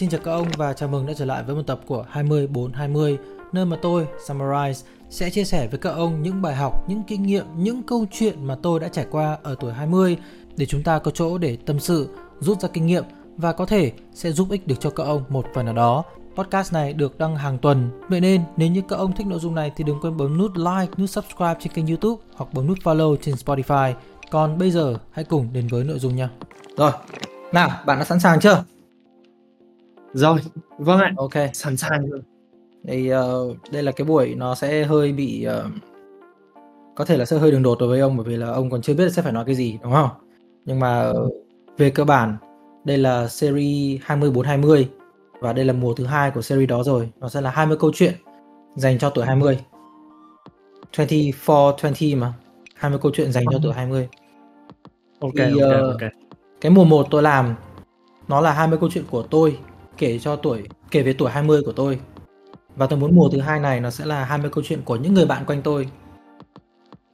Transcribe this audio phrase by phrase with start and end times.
[0.00, 3.18] xin chào các ông và chào mừng đã trở lại với một tập của 20420
[3.52, 7.22] nơi mà tôi, Summarize, sẽ chia sẻ với các ông những bài học, những kinh
[7.22, 10.16] nghiệm, những câu chuyện mà tôi đã trải qua ở tuổi 20
[10.56, 12.08] để chúng ta có chỗ để tâm sự,
[12.40, 13.04] rút ra kinh nghiệm
[13.36, 16.04] và có thể sẽ giúp ích được cho các ông một phần nào đó.
[16.36, 19.54] Podcast này được đăng hàng tuần, vậy nên nếu như các ông thích nội dung
[19.54, 22.78] này thì đừng quên bấm nút like, nút subscribe trên kênh YouTube hoặc bấm nút
[22.84, 23.94] follow trên Spotify.
[24.30, 26.30] Còn bây giờ hãy cùng đến với nội dung nha.
[26.76, 26.92] Rồi,
[27.52, 28.64] nào, bạn đã sẵn sàng chưa?
[30.12, 30.40] Rồi,
[30.78, 31.12] vâng ạ.
[31.16, 31.32] Ok.
[31.52, 32.20] Sẵn sàng rồi.
[32.82, 35.72] Đây, uh, đây là cái buổi nó sẽ hơi bị uh,
[36.94, 38.82] có thể là sẽ hơi đường đột đối với ông bởi vì là ông còn
[38.82, 40.10] chưa biết sẽ phải nói cái gì đúng không?
[40.64, 41.32] Nhưng mà uh,
[41.78, 42.36] về cơ bản
[42.84, 44.88] đây là series 2420
[45.40, 47.10] và đây là mùa thứ hai của series đó rồi.
[47.20, 48.14] Nó sẽ là 20 câu chuyện
[48.76, 49.58] dành cho tuổi 20.
[50.96, 52.32] 24 20 mà.
[52.74, 54.08] 20 câu chuyện dành cho tuổi 20.
[55.20, 56.10] Ok, Thì, ok, ờ, ok.
[56.60, 57.54] Cái mùa 1 tôi làm
[58.28, 59.58] nó là 20 câu chuyện của tôi
[60.00, 61.98] kể cho tuổi kể về tuổi 20 của tôi.
[62.76, 65.14] Và tôi muốn mùa thứ hai này nó sẽ là 20 câu chuyện của những
[65.14, 65.88] người bạn quanh tôi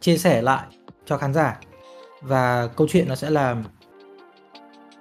[0.01, 0.67] chia sẻ lại
[1.07, 1.61] cho khán giả.
[2.23, 3.57] Và câu chuyện nó sẽ là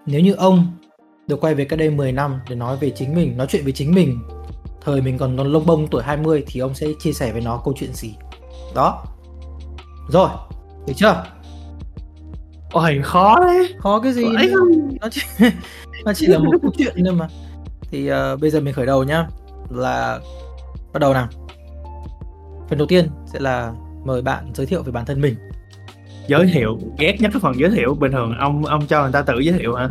[0.05, 0.67] nếu như ông
[1.27, 3.73] được quay về cách đây 10 năm để nói về chính mình, nói chuyện với
[3.73, 4.19] chính mình
[4.81, 7.61] thời mình còn còn lông bông tuổi 20 thì ông sẽ chia sẻ với nó
[7.65, 8.15] câu chuyện gì.
[8.75, 9.05] Đó.
[10.09, 10.29] Rồi,
[10.87, 11.25] được chưa?
[12.71, 13.73] Ôi, khó đấy.
[13.79, 14.25] Khó cái gì?
[15.01, 15.21] Nó chỉ
[16.05, 17.27] nó chỉ là một câu chuyện thôi mà
[17.91, 19.27] thì ờ, bây giờ mình khởi đầu nhá
[19.69, 20.19] là
[20.93, 21.27] bắt đầu nào
[22.69, 23.73] phần đầu tiên sẽ là
[24.05, 25.35] mời bạn giới thiệu về bản thân mình
[26.27, 27.93] Giới thiệu, ghét nhất cái phần giới thiệu.
[27.93, 29.89] Bình thường ông ông cho người ta tự giới thiệu hả?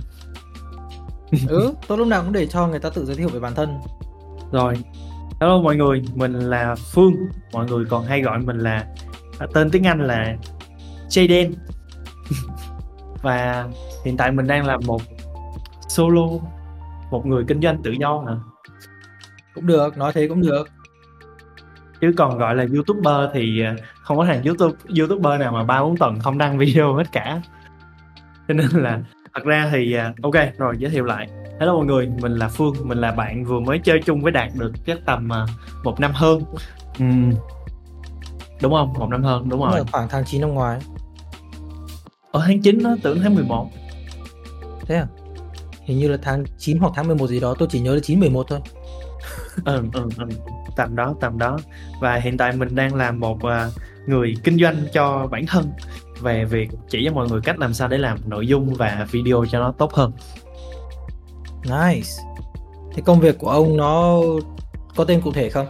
[1.48, 3.78] ừ tôi lúc nào cũng để cho người ta tự giới thiệu về bản thân
[4.52, 4.74] Rồi.
[5.40, 7.14] Hello mọi người, mình là Phương.
[7.52, 8.86] Mọi người còn hay gọi mình là
[9.38, 10.36] à, tên tiếng Anh là
[11.08, 11.52] Jaden.
[13.22, 13.68] Và
[14.04, 15.02] hiện tại mình đang là một
[15.88, 16.28] solo
[17.14, 18.34] một người kinh doanh tự do hả?
[19.54, 20.68] cũng được nói thế cũng được.
[22.00, 25.82] Chứ còn gọi là youtuber thì à, không có thằng youtube youtuber nào mà ba
[25.82, 27.40] bốn tuần không đăng video hết cả.
[28.48, 29.00] Cho nên là
[29.34, 31.28] thật ra thì à, ok rồi giới thiệu lại.
[31.60, 34.48] Hello mọi người mình là phương mình là bạn vừa mới chơi chung với đạt
[34.58, 35.46] được chắc tầm à,
[35.84, 36.42] một năm hơn.
[36.98, 37.32] Ừm,
[38.62, 38.92] đúng không?
[38.98, 39.78] Một năm hơn đúng Đúng rồi.
[39.78, 40.78] là khoảng tháng 9 năm ngoái.
[42.32, 43.70] Ở tháng 9 nó tưởng tháng 11
[44.86, 45.06] thế à
[45.84, 48.20] hình như là tháng 9 hoặc tháng 11 gì đó tôi chỉ nhớ là 9
[48.20, 48.60] 11 thôi.
[49.64, 50.24] Ừ, ừ, ừ.
[50.76, 51.58] tầm đó tầm đó.
[52.00, 53.70] Và hiện tại mình đang là một à,
[54.06, 55.72] người kinh doanh cho bản thân
[56.20, 59.44] về việc chỉ cho mọi người cách làm sao để làm nội dung và video
[59.50, 60.12] cho nó tốt hơn.
[61.64, 62.10] Nice.
[62.94, 64.20] Thế công việc của ông nó
[64.96, 65.66] có tên cụ thể không?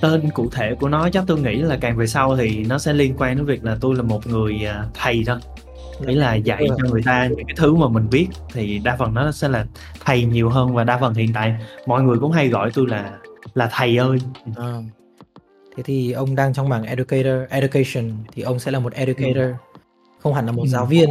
[0.00, 2.92] Tên cụ thể của nó chắc tôi nghĩ là càng về sau thì nó sẽ
[2.92, 5.36] liên quan đến việc là tôi là một người à, thầy thôi
[6.00, 9.14] nghĩa là dạy cho người ta những cái thứ mà mình biết thì đa phần
[9.14, 9.66] nó sẽ là
[10.04, 11.54] thầy nhiều hơn và đa phần hiện tại
[11.86, 13.18] mọi người cũng hay gọi tôi là
[13.54, 14.18] là thầy ơi
[14.56, 14.78] À.
[15.76, 19.50] Thế thì ông đang trong mảng educator, education thì ông sẽ là một educator,
[20.20, 20.68] không hẳn là một Ừ.
[20.68, 21.10] giáo viên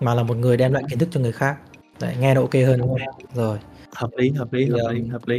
[0.00, 1.56] mà là một người đem lại kiến thức cho người khác.
[2.00, 3.26] Đấy, nghe nó ok hơn đúng không?
[3.34, 3.58] Rồi,
[3.94, 5.38] hợp lý hợp lý hợp lý hợp lý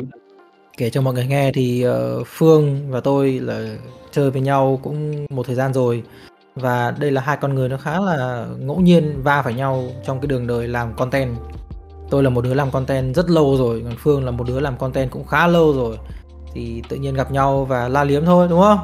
[0.78, 3.76] kể cho mọi người nghe thì ờ, Phương và tôi là
[4.12, 6.04] chơi với nhau cũng một thời gian rồi
[6.60, 10.20] và đây là hai con người nó khá là ngẫu nhiên va phải nhau trong
[10.20, 11.36] cái đường đời làm content.
[12.10, 14.78] Tôi là một đứa làm content rất lâu rồi, còn Phương là một đứa làm
[14.78, 15.98] content cũng khá lâu rồi.
[16.54, 18.80] Thì tự nhiên gặp nhau và la liếm thôi đúng không?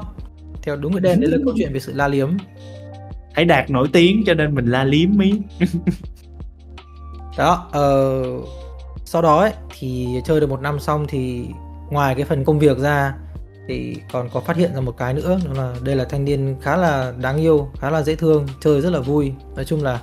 [0.61, 2.29] Theo đúng cái đen đấy là câu chuyện về sự la liếm.
[3.35, 5.33] thấy đạt nổi tiếng cho nên mình la liếm mí
[7.37, 8.23] đó ờ,
[9.05, 11.45] sau đó ấy, thì chơi được một năm xong thì
[11.89, 13.13] ngoài cái phần công việc ra
[13.67, 16.55] thì còn có phát hiện ra một cái nữa, đó là đây là thanh niên
[16.61, 19.33] khá là đáng yêu, khá là dễ thương, chơi rất là vui.
[19.55, 20.01] Nói chung là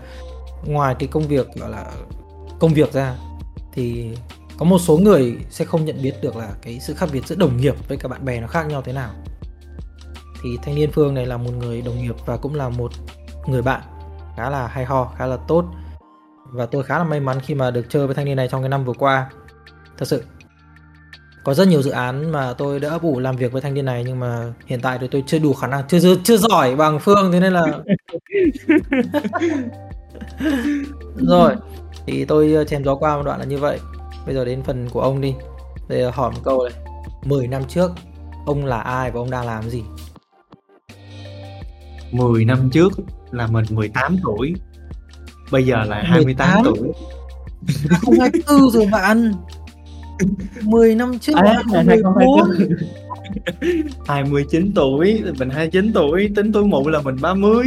[0.65, 1.85] ngoài cái công việc, gọi là,
[2.61, 3.15] công việc ra,
[3.73, 4.17] thì
[4.59, 7.37] có một số người sẽ không nhận biết được là cái sự khác biệt giữa
[7.37, 9.11] đồng nghiệp với cả bạn bè nó khác nhau thế nào.
[10.43, 12.93] Thì thanh niên phương này là một người đồng nghiệp và cũng là một
[13.47, 13.81] người bạn
[14.37, 15.65] khá là hay ho, khá là tốt.
[16.53, 18.63] Và tôi khá là may mắn khi mà được chơi với thanh niên này trong
[18.63, 19.31] cái năm vừa qua.
[19.99, 20.25] Thật sự
[21.45, 23.85] có rất nhiều dự án mà tôi đã ấp ủ làm việc với thanh niên
[23.85, 26.77] này nhưng mà hiện tại thì tôi chưa đủ khả năng chưa chưa, chưa giỏi
[26.77, 27.67] bằng phương thế nên là
[31.17, 31.57] rồi
[32.07, 33.79] thì tôi ờ, chém gió qua một đoạn là như vậy.
[34.27, 35.35] Bây giờ đến phần của ông đi.
[35.89, 36.73] Là hỏi một câu này.
[37.25, 37.93] 10 năm trước
[38.47, 39.83] ông là ai và ông đang làm gì?
[42.13, 42.93] 10 năm trước
[43.31, 44.55] là mình 18 tuổi.
[45.51, 46.65] Bây giờ là 28 18?
[46.65, 46.93] tuổi.
[48.03, 49.33] 2024 rồi bạn
[50.63, 52.51] 10 năm trước À, là là 2014
[54.07, 57.67] 29 tuổi mình 29 tuổi tính tuổi mụ là mình 30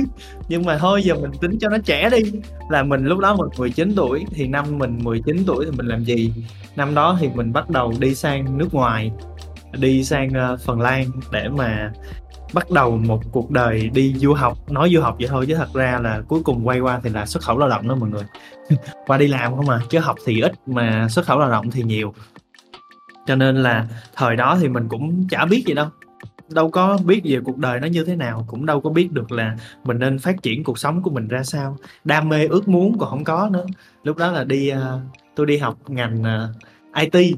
[0.49, 2.31] nhưng mà thôi giờ mình tính cho nó trẻ đi.
[2.69, 6.03] Là mình lúc đó mình 19 tuổi thì năm mình 19 tuổi thì mình làm
[6.03, 6.33] gì?
[6.75, 9.11] Năm đó thì mình bắt đầu đi sang nước ngoài
[9.77, 11.91] đi sang ờ, Phần Lan để mà
[12.53, 14.71] bắt đầu một cuộc đời đi du học.
[14.71, 17.25] Nói du học vậy thôi chứ thật ra là cuối cùng quay qua thì là
[17.25, 18.23] xuất khẩu lao động đó mọi người.
[19.07, 21.83] Qua đi làm không à chứ học thì ít mà xuất khẩu lao động thì
[21.83, 22.13] nhiều
[23.25, 25.87] cho nên là thời đó thì mình cũng chả biết gì đâu.
[26.49, 29.31] Đâu có biết về cuộc đời nó như thế nào cũng đâu có biết được
[29.31, 31.77] là mình nên phát triển cuộc sống của mình ra sao.
[32.03, 33.65] Đam mê ước muốn còn không có nữa.
[34.03, 34.99] Lúc đó là đi ờ,
[35.35, 36.53] tôi đi học ngành ờ,
[36.95, 37.37] IT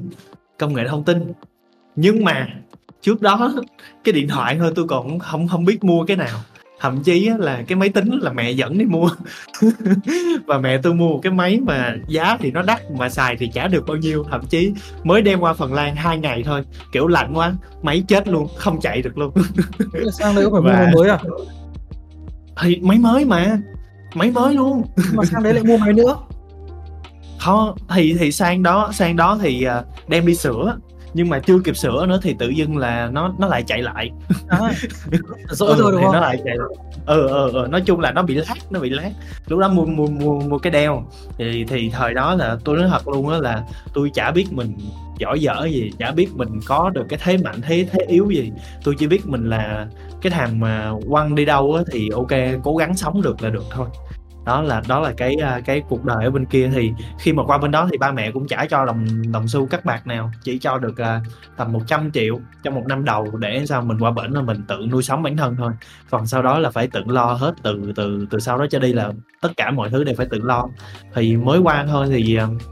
[0.58, 1.32] công nghệ thông tin.
[1.96, 2.48] Nhưng mà
[3.00, 3.54] trước đó
[4.04, 6.38] cái điện thoại thôi tôi còn không không biết mua cái nào
[6.80, 9.08] thậm chí là cái máy tính là mẹ dẫn đi mua.
[10.46, 13.48] Và mẹ tôi mua một cái máy mà giá thì nó đắt mà xài thì
[13.54, 14.24] chả được bao nhiêu.
[14.30, 14.72] Thậm chí
[15.04, 16.62] mới đem qua Phần Lan hai ngày thôi.
[16.92, 17.52] Kiểu lạnh quá
[17.82, 19.32] máy chết luôn không chạy được luôn.
[20.12, 21.18] Sang đây có phải mua Và- máy mới à?
[22.62, 23.58] Thì máy mới mà
[24.14, 24.82] máy mới luôn.
[25.14, 26.16] Mà sang đấy lại mua máy nữa?
[27.38, 30.76] Không thì thì sang đó sang đó thì à, đem đi sửa
[31.16, 34.10] nhưng mà chưa kịp sửa nữa thì tự dưng là nó nó lại chạy lại.
[34.48, 34.58] À,
[35.50, 36.56] dỗi ừ, rồi đúng không nó lại chạy
[37.06, 39.10] ừ, ừ ừ nói chung là nó bị lát nó bị lát
[39.46, 41.04] lúc đó mua mua mua mua cái đeo.
[41.38, 43.62] Thì thì thời đó là tôi nói thật luôn á là
[43.94, 44.78] tôi chả biết mình
[45.18, 48.52] giỏi dở gì chả biết mình có được cái thế mạnh thế thế yếu gì.
[48.84, 49.86] Tôi chỉ biết mình là
[50.22, 53.64] cái thằng mà quăng đi đâu á thì ok cố gắng sống được là được
[53.70, 53.86] thôi
[54.46, 56.70] đó là đó là cái à, cái cuộc đời ở bên kia.
[56.74, 59.66] Thì khi mà qua bên đó thì ba mẹ cũng trả cho đồng đồng xu
[59.66, 63.66] cắt bạc nào chỉ cho được uh, tầm 100 triệu trong một năm đầu để
[63.66, 65.72] sao mình qua bển là mình tự nuôi sống bản thân thôi.
[66.10, 68.92] Còn sau đó là phải tự lo hết từ từ từ sau đó cho đi
[68.92, 70.68] là tất cả mọi thứ đều phải tự lo.
[71.14, 72.62] Thì mới qua thôi thì uh,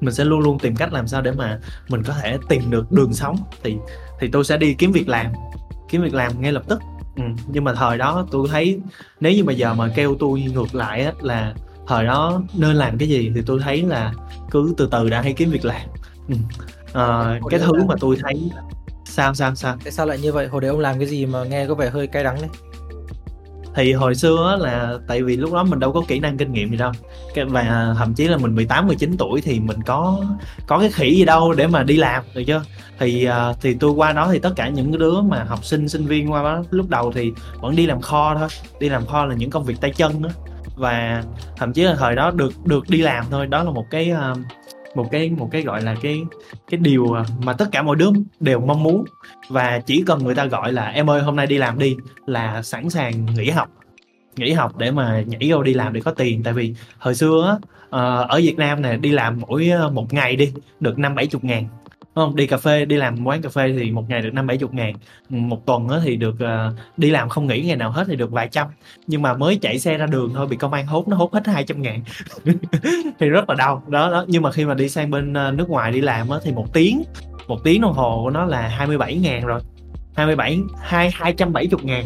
[0.00, 2.92] mình sẽ luôn luôn tìm cách làm sao để mà mình có thể tìm được
[2.92, 3.36] đường sống.
[3.62, 3.76] Thì
[4.20, 5.26] thì tôi sẽ đi kiếm việc làm
[5.88, 6.80] kiếm việc làm ngay lập tức
[7.18, 7.24] ừ.
[7.46, 8.80] nhưng mà thời đó tôi thấy
[9.20, 11.54] nếu như mà giờ mà kêu tôi ngược lại á, là
[11.86, 14.12] thời đó nên làm cái gì thì tôi thấy là
[14.50, 15.88] cứ từ từ đã hay kiếm việc làm
[16.28, 16.34] ừ.
[16.92, 18.50] Ờ, cái thứ mà tôi thấy
[19.04, 21.44] sao sao sao tại sao lại như vậy hồi đấy ông làm cái gì mà
[21.44, 22.50] nghe có vẻ hơi cay đắng đấy
[23.78, 26.70] thì hồi xưa là tại vì lúc đó mình đâu có kỹ năng kinh nghiệm
[26.70, 26.92] gì đâu.
[27.46, 30.24] Và thậm chí là mình 18 19 tuổi thì mình có
[30.66, 32.62] có cái khỉ gì đâu để mà đi làm, được chưa?
[32.98, 35.88] Thì à, thì tôi qua đó thì tất cả những cái đứa mà học sinh
[35.88, 38.48] sinh viên qua đó lúc đầu thì vẫn đi làm kho thôi.
[38.80, 40.28] Đi làm kho là những công việc tay chân đó
[40.76, 41.22] và
[41.56, 43.46] thậm chí là thời đó được được đi làm thôi.
[43.46, 44.34] Đó là một cái à,
[44.94, 46.22] một cái một cái gọi là cái
[46.70, 49.04] cái điều mà tất cả mọi đứa đều mong muốn.
[49.48, 51.96] Và chỉ cần người ta gọi là, em ơi, hôm nay đi làm đi,
[52.26, 53.68] là sẵn sàng nghỉ học
[54.36, 56.42] nghỉ học để mà nhảy vô đi làm để có tiền.
[56.42, 60.12] Tại vì hồi xưa á ờ, ở Việt Nam này đi làm mỗi ờ, một
[60.12, 61.64] ngày đi, được năm bảy chục ngàn
[62.14, 64.56] không, đi cà phê, đi làm quán cà phê thì một ngày được năm bảy
[64.56, 64.94] chục ngàn.
[65.28, 68.48] Một tuần thì được à, đi làm không nghỉ ngày nào hết thì được vài
[68.48, 68.66] trăm.
[69.06, 71.46] Nhưng mà mới chạy xe ra đường thôi, bị công an hốt, nó hốt hết
[71.46, 72.02] hai trăm ngàn.
[73.18, 73.82] Thì rất là đau.
[73.88, 74.24] Đó đó.
[74.28, 76.66] Nhưng mà khi mà đi sang bên à, nước ngoài đi làm á thì một
[76.72, 77.02] tiếng
[77.48, 79.60] một tiếng đồng hồ của nó là 27 ngàn rồi.
[80.16, 82.04] 27 hai 270 ngàn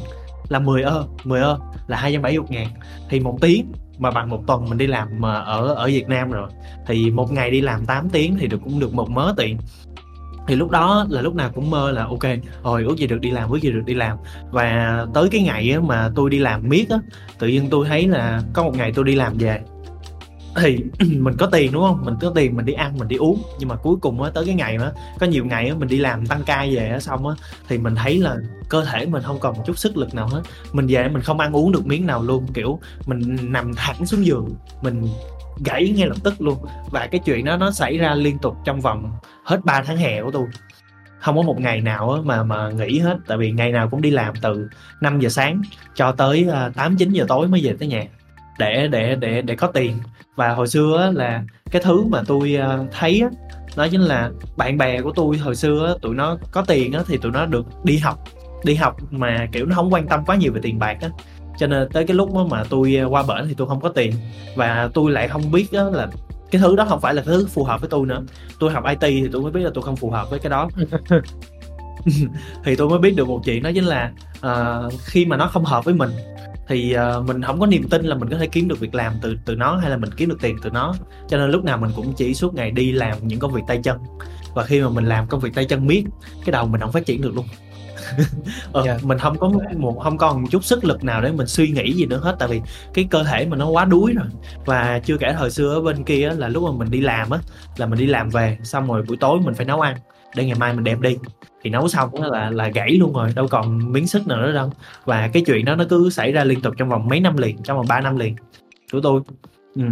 [0.49, 2.67] là 10 ơ 10 ơ là 270 ngàn.
[3.09, 6.31] Thì một tiếng mà bằng một tuần mình đi làm mà ở ở Việt Nam
[6.31, 6.51] rồi,
[6.87, 9.59] thì một ngày đi làm 8 tiếng thì được, cũng được một mớ tiền
[10.47, 12.25] thì lúc đó là lúc nào cũng mơ là, ok
[12.65, 14.17] rồi ước gì được đi làm, ước gì được đi làm.
[14.51, 16.99] Và tới cái ngày mà tôi đi làm miết á,
[17.39, 19.61] tự nhiên tôi thấy là có một ngày tôi đi làm về.
[20.57, 20.79] Thì
[21.19, 22.05] mình có tiền, đúng không?
[22.05, 23.43] Mình có tiền mình đi ăn, mình đi uống.
[23.59, 24.91] Nhưng mà cuối cùng á, tới cái ngày á
[25.21, 27.35] có nhiều ngày á, mình đi làm tăng ca về á, xong á,
[27.69, 28.37] thì mình thấy là
[28.69, 30.43] cơ thể mình không còn một chút sức lực nào hết.
[30.73, 34.27] Mình về mình không ăn uống được miếng nào luôn, kiểu, mình nằm thẳng xuống
[34.27, 35.09] giường, mình
[35.65, 36.59] gãy ngay lập tức luôn.
[36.91, 39.13] Và cái chuyện đó nó xảy ra liên tục trong vòng
[39.45, 40.47] hết 3 tháng hè của tôi.
[41.19, 43.17] Không có một ngày nào mà mà nghỉ hết.
[43.27, 44.69] Tại vì ngày nào cũng đi làm từ
[45.01, 45.63] 5 giờ sáng
[45.95, 48.05] cho tới ờ, 8 9 giờ tối mới về tới nhà.
[48.59, 49.99] Để để để để có tiền.
[50.37, 53.23] Và hồi xưa là cái thứ mà tôi ờ, thấy
[53.77, 57.33] đó chính là bạn bè của tôi hồi xưa tụi nó có tiền thì tụi
[57.33, 58.19] nó được đi học.
[58.65, 61.09] Đi học mà, kiểu, nó không quan tâm quá nhiều về tiền bạc á
[61.63, 64.13] cho nên tới cái lúc đó mà tôi qua bển thì tôi không có tiền.
[64.55, 66.09] Và tôi lại không biết á, là
[66.51, 68.23] cái thứ đó không phải là cái thứ phù hợp với tôi nữa.
[68.59, 70.69] Tôi học IT thì tôi mới biết là tôi không phù hợp với cái đó.
[72.65, 75.65] Thì tôi mới biết được một chuyện đó chính là ờ, khi mà nó không
[75.65, 76.11] hợp với mình
[76.69, 79.13] thì ờ, mình không có niềm tin là mình có thể kiếm được việc làm
[79.23, 80.95] từ từ nó hay là mình kiếm được tiền từ nó.
[81.29, 83.81] Cho nên lúc nào mình cũng chỉ suốt ngày đi làm những công việc tay
[83.83, 83.99] chân.
[84.55, 86.05] Và khi mà mình làm công việc tay chân miết
[86.45, 87.47] cái đầu mình không phát triển được luôn
[88.73, 88.99] ờ, Dạ.
[89.03, 91.93] mình không có một không còn một chút sức lực nào để mình suy nghĩ
[91.93, 92.61] gì nữa hết tại vì
[92.95, 94.27] cái cơ thể mình nó quá đuối rồi.
[94.65, 97.39] Và chưa kể thời xưa ở bên kia là lúc mà mình đi làm á
[97.77, 99.97] là mình đi làm về xong rồi buổi tối mình phải nấu ăn
[100.37, 101.17] để ngày mai mình đem đi.
[101.63, 104.73] Thì nấu xong là là gãy luôn rồi đâu còn miếng sức nào nữa đâu.
[105.05, 107.63] Và cái chuyện đó nó cứ xảy ra liên tục trong vòng mấy năm liền
[107.63, 108.37] trong vòng 3 năm liền.
[108.93, 109.21] Của tôi
[109.75, 109.83] ừ.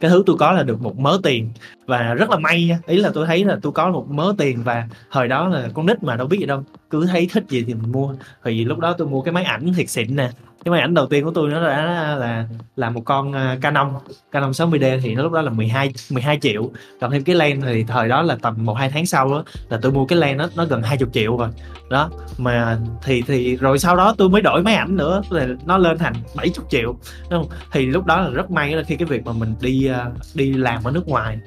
[0.00, 1.50] cái thứ tôi có là được một mớ tiền.
[1.86, 2.78] Và rất là may nha.
[2.86, 5.86] Ý là tôi thấy là tôi có một mớ tiền và thời đó là con
[5.86, 6.64] nít mà đâu biết gì đâu.
[6.90, 8.14] Cứ thấy thích gì thì mình mua.
[8.44, 10.30] Thì lúc đó tôi mua cái máy ảnh thiệt xịn nè
[10.64, 11.84] cái máy ảnh đầu tiên của tôi nó đã
[12.16, 13.92] là là một con à, Canon.
[14.32, 16.70] Canon 60D thì nó lúc đó là 12 12 triệu.
[17.00, 19.78] Cộng thêm cái lens thì thời đó là tầm một hai tháng sau đó là
[19.82, 21.48] tôi mua cái lens nó nó gần 20 triệu rồi.
[21.90, 25.78] Đó, mà thì thì rồi sau đó tôi mới đổi máy ảnh nữa, là nó
[25.78, 26.96] lên thành 70 triệu.
[27.30, 27.58] Đúng không?
[27.72, 30.52] thì lúc đó là rất may là khi cái việc mà mình đi à, đi
[30.52, 31.38] làm ở nước ngoài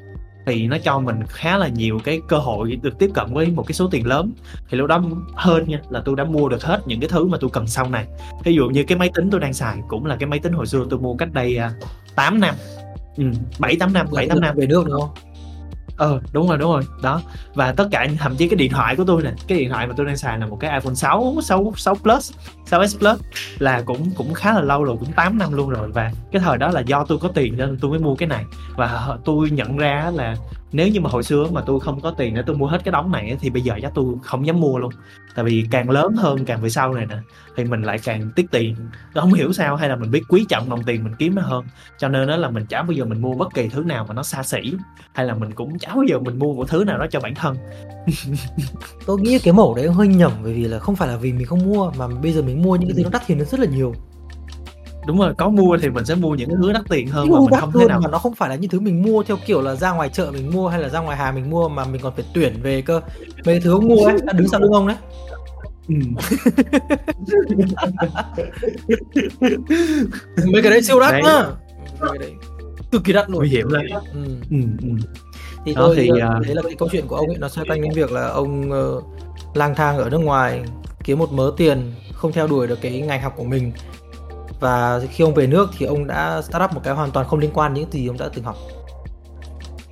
[0.47, 3.63] thì nó cho mình khá là nhiều cái cơ hội được tiếp cận với một
[3.67, 4.31] cái số tiền lớn.
[4.69, 7.37] Thì lúc đó hơn nha là tôi đã mua được hết những cái thứ mà
[7.41, 8.05] tôi cần sau này.
[8.43, 10.67] Ví dụ như cái máy tính tôi đang xài cũng là cái máy tính hồi
[10.67, 12.55] xưa tôi mua cách đây uh, 8 năm.
[13.17, 13.23] Ừ,
[13.59, 14.55] 7 8 năm 7 8 năm.
[14.57, 15.09] về nước đúng không
[15.97, 16.83] ờ đúng rồi đúng rồi.
[17.01, 17.21] Đó.
[17.53, 19.93] Và tất cả, thậm chí cái điện thoại của tôi nè, cái điện thoại mà
[19.97, 22.33] tôi đang xài là một cái iPhone 6 6 6 Plus
[22.69, 23.21] 6s Plus
[23.59, 25.91] là cũng cũng khá là lâu rồi, cũng 8 năm luôn rồi.
[25.91, 28.45] Và cái thời đó là do tôi có tiền nên tôi mới mua cái này.
[28.75, 30.35] Và tôi nhận ra là
[30.71, 32.91] nếu như mà hồi xưa mà tôi không có tiền để tôi mua hết cái
[32.91, 34.91] đống này thì bây giờ chắc tôi không dám mua luôn.
[35.35, 37.17] Tại vì càng lớn hơn càng về sau này nè,
[37.55, 38.75] thì mình lại càng tiết tiền.
[39.13, 41.41] Tôi không hiểu sao hay là mình biết quý trọng đồng tiền mình kiếm nó
[41.41, 41.65] hơn.
[41.97, 44.13] Cho nên đó là mình chả bao giờ mình mua bất kỳ thứ nào mà
[44.13, 44.73] nó xa xỉ,
[45.13, 47.35] hay là mình cũng chả bao giờ mình mua một thứ nào đó cho bản
[47.35, 47.57] thân.
[49.05, 51.45] Tôi nghĩ cái mẫu đấy hơi nhầm, bởi vì là không phải là vì mình
[51.45, 53.59] không mua, mà bây giờ mình mua những cái thứ nó đắt tiền nó rất
[53.59, 53.93] là nhiều
[55.07, 57.39] đúng rồi có mua thì mình sẽ mua những cái thứ đắt tiền hơn mà
[57.39, 59.37] mình không thể hơn nào mà nó không phải là những thứ mình mua theo
[59.45, 61.85] kiểu là ra ngoài chợ mình mua hay là ra ngoài hàng mình mua mà
[61.85, 63.01] mình còn phải tuyển về cơ.
[63.19, 64.97] Mấy cái thứ ông mua ấy đứng sau lưng ông đấy.
[65.87, 65.95] Ừ.
[70.53, 71.45] mấy cái đấy siêu đắt nhá.
[72.19, 72.33] Đấy
[72.91, 73.39] cực kỳ đắt luôn.
[73.39, 74.19] Nguy hiểm lắm ừ.
[74.49, 74.87] ừ, ừ.
[75.65, 77.37] thì Đó tôi thì, thì à, đấy là cái câu chuyện của ông ấy.
[77.37, 79.01] Nó xoay quanh đến việc là ông ờ,
[79.53, 80.63] lang thang ở nước ngoài
[81.03, 83.71] kiếm một mớ tiền không theo đuổi được cái ngành học của mình
[84.59, 87.39] và khi ông về nước thì ông đã start up một cái hoàn toàn không
[87.39, 88.55] liên quan những gì ông đã từng học.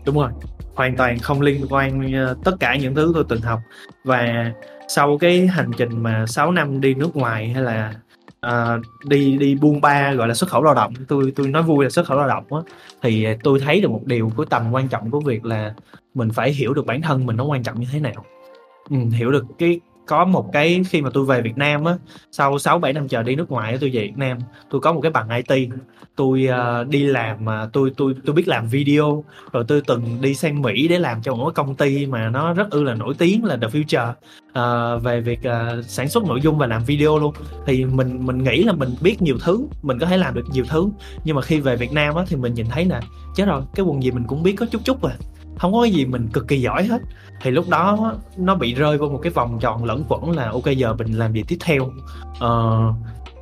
[0.05, 0.29] Đúng rồi
[0.75, 3.59] hoàn toàn không liên quan ờ, tất cả những thứ tôi từng học.
[4.03, 4.51] Và
[4.87, 7.93] sau cái hành trình mà 6 năm đi nước ngoài hay là
[8.45, 11.85] uh, đi đi buôn ba gọi là xuất khẩu lao động tôi tôi nói vui
[11.85, 12.59] là xuất khẩu lao động á
[13.01, 15.73] thì tôi thấy được một điều của tầm quan trọng của việc là
[16.13, 18.25] mình phải hiểu được bản thân mình nó quan trọng như thế nào.
[18.89, 21.97] Ừ, hiểu được cái có một cái khi mà tôi về Việt Nam á
[22.31, 24.37] sau 6 7 năm chờ đi nước ngoài tôi về Việt Nam
[24.69, 25.69] tôi có một cái bằng IT
[26.15, 30.35] tôi uh, đi làm mà tôi tôi tôi biết làm video rồi tôi từng đi
[30.35, 33.13] sang Mỹ để làm cho một cái công ty mà nó rất ư là nổi
[33.17, 34.13] tiếng là The Future.
[34.59, 37.33] Uh, về việc uh, sản xuất nội dung và làm video luôn.
[37.65, 40.65] Thì mình mình nghĩ là mình biết nhiều thứ mình có thể làm được nhiều
[40.69, 40.89] thứ.
[41.23, 43.01] Nhưng mà khi về Việt Nam á thì mình nhìn thấy là
[43.35, 45.11] chết rồi cái quần gì mình cũng biết có chút chút rồi
[45.57, 47.01] không có cái gì mình cực kỳ giỏi hết.
[47.41, 50.65] Thì lúc đó nó bị rơi vào một cái vòng tròn lẫn quẩn là ok
[50.65, 51.83] giờ mình làm gì tiếp theo.
[51.83, 52.95] Uh,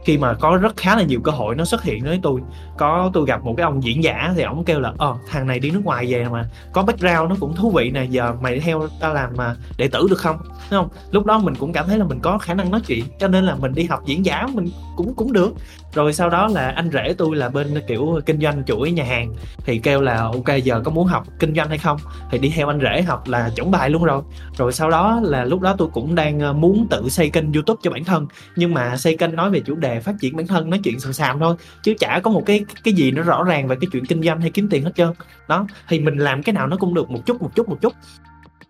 [0.06, 2.42] khi mà có rất khá là nhiều cơ hội nó xuất hiện với tôi.
[2.78, 5.60] Có, tôi gặp một cái ông diễn giả thì ông kêu là ờ thằng này
[5.60, 8.88] đi nước ngoài về mà, có background nó cũng thú vị nè, giờ mày theo
[9.00, 10.38] tao làm mà đệ tử được không?
[10.42, 10.90] Đúng không?
[11.12, 13.46] Lúc đó mình cũng cảm thấy là mình có khả năng nói chuyện, cho nên
[13.46, 15.54] là mình đi học diễn giả mình cũng cũng được.
[15.94, 19.34] Rồi sau đó là anh rể tôi là bên, kiểu, kinh doanh chuỗi nhà hàng
[19.66, 21.98] thì kêu là, ok, giờ có muốn học kinh doanh hay không?
[22.32, 24.22] Thì đi theo anh rể học là chuẩn bài luôn rồi.
[24.58, 27.80] Rồi sau đó là lúc đó tôi cũng đang ờ, muốn tự xây kênh youtube
[27.84, 28.28] cho bản thân.
[28.56, 31.14] Nhưng mà xây kênh nói về chủ đề phát triển bản thân, nói chuyện sàm
[31.14, 31.56] sàm thôi.
[31.84, 34.42] Chứ chả có một cái cái gì nó rõ ràng về cái chuyện kinh doanh
[34.42, 35.10] hay kiếm tiền hết trơn.
[35.48, 37.94] Đó, thì mình làm cái nào nó cũng được, một chút một chút một chút.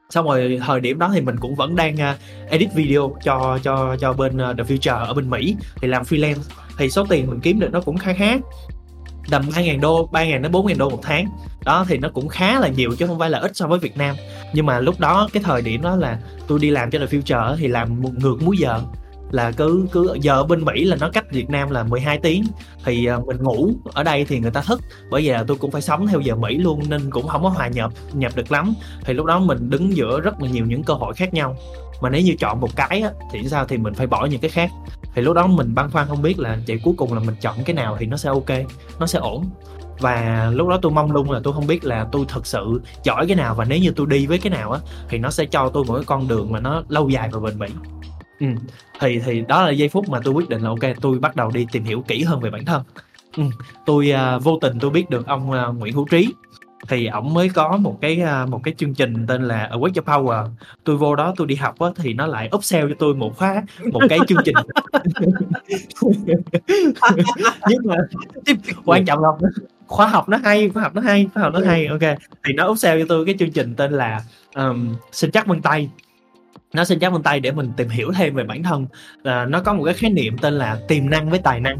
[0.09, 2.17] Xong rồi thời điểm đó thì mình cũng vẫn đang à,
[2.49, 6.41] edit video cho cho cho bên à, The Future ở bên Mỹ thì làm freelance.
[6.77, 8.37] Thì số tiền mình kiếm được nó cũng khá khá,
[9.29, 11.25] tầm 2.000 đô 3.000 đến 4.000 đô một tháng.
[11.65, 13.97] Đó, thì nó cũng khá là nhiều chứ không phải là ít so với Việt
[13.97, 14.15] Nam.
[14.53, 17.55] Nhưng mà lúc đó, cái thời điểm đó là tôi đi làm cho The Future
[17.57, 18.81] thì làm một ngược múi giờ
[19.33, 22.43] là cứ cứ giờ bên Mỹ là nó cách Việt Nam là 12 tiếng.
[22.85, 25.71] Thì à, mình ngủ ở đây thì người ta thức bởi vì là tôi cũng
[25.71, 28.73] phải sống theo giờ Mỹ luôn nên cũng không có hòa nhập nhập được lắm.
[29.05, 31.55] Thì lúc đó mình đứng giữa rất là nhiều những cơ hội khác nhau.
[32.01, 34.49] Mà nếu như chọn một cái á, thì sao thì mình phải bỏ những cái
[34.49, 34.71] khác.
[35.15, 37.63] Thì lúc đó mình băn khoăn không biết là vậy cuối cùng là mình chọn
[37.65, 38.49] cái nào thì nó sẽ ok
[38.99, 39.45] nó sẽ ổn.
[39.99, 43.27] Và lúc đó tôi mong luôn là tôi không biết là tôi thật sự giỏi
[43.27, 45.69] cái nào và nếu như tôi đi với cái nào á thì nó sẽ cho
[45.73, 47.67] tôi một cái con đường mà nó lâu dài và bền bỉ.
[48.39, 48.47] Ừ
[48.99, 51.51] thì thì đó là giây phút mà tôi quyết định là ok tôi bắt đầu
[51.51, 52.83] đi tìm hiểu kỹ hơn về bản thân.
[53.37, 53.43] Ừ.
[53.85, 56.33] tôi uh, vô tình tôi biết được ông uh, Nguyễn Hữu Trí.
[56.87, 59.97] Thì ổng mới có một cái uh, một cái chương trình tên là Awake Your
[59.97, 60.47] Power.
[60.83, 63.63] Tôi vô đó tôi đi học á thì nó lại upsell cho tôi một khóa
[63.91, 64.55] một cái chương trình.
[67.69, 67.95] Nhưng mà
[68.85, 69.29] quan trọng là
[69.87, 72.17] khóa học nó hay khóa học nó hay khóa học nó hay ok.
[72.45, 74.21] Thì nó upsell cho tôi cái chương trình tên là
[74.55, 75.89] um, sinh chắc vân tay
[76.73, 78.85] nó xin chắc vân tay để mình tìm hiểu thêm về bản thân.
[79.23, 81.77] Là nó có một cái khái niệm tên là tiềm năng với tài năng.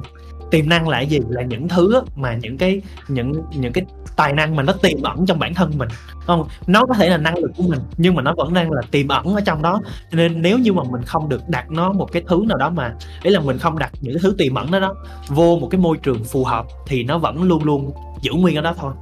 [0.52, 1.20] Tiềm năng là gì?
[1.30, 3.86] Là những thứ mà những cái, những những cái
[4.16, 5.90] tài năng mà nó tiềm ẩn trong bản thân mình.
[6.26, 8.82] Không, nó có thể là năng lực của mình, nhưng mà nó vẫn đang là
[8.92, 9.82] tiềm ẩn ở trong đó.
[10.12, 12.70] Cho nên nếu như mà mình không được đặt nó một cái thứ nào đó
[12.70, 14.96] mà đấy là mình không đặt những cái thứ tiềm ẩn đó đó,
[15.28, 18.62] vô một cái môi trường phù hợp thì nó vẫn luôn luôn giữ nguyên ở
[18.62, 18.94] đó thôi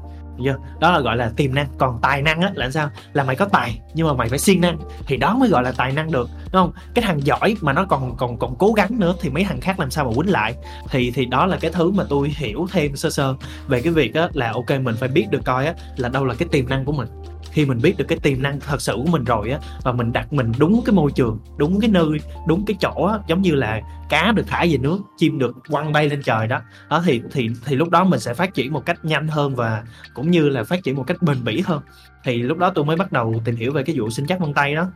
[0.44, 0.56] chưa?
[0.80, 1.68] đó là gọi là tiềm năng.
[1.78, 2.90] Còn tài năng á, là sao?
[3.14, 4.78] Là mày có tài, nhưng mà mày phải siêng năng.
[5.06, 6.72] Thì đó mới gọi là tài năng được, đúng không?
[6.94, 9.80] Cái thằng giỏi mà nó còn còn còn cố gắng nữa thì mấy thằng khác
[9.80, 10.56] làm sao mà quýnh lại?
[10.90, 13.36] Thì thì đó là cái thứ mà tôi hiểu thêm sơ sơ
[13.68, 16.34] về cái việc á, là ok, mình phải biết được coi á, là đâu là
[16.34, 17.08] cái tiềm năng của mình
[17.52, 20.12] khi mình biết được cái tiềm năng thật sự của mình rồi á và mình
[20.12, 22.06] đặt mình đúng cái môi trường đúng cái nơi
[22.48, 23.82] đúng cái chỗ á giống như là
[24.12, 26.62] cá được thả về nước chim được quăng bay lên trời đó.
[26.90, 29.84] Đó thì thì thì lúc đó mình sẽ phát triển một cách nhanh hơn và
[30.14, 31.82] cũng như là phát triển một cách bền bỉ hơn.
[32.24, 34.54] Thì lúc đó tôi mới bắt đầu tìm hiểu về cái vụ sinh chắc vân
[34.54, 34.88] tay đó.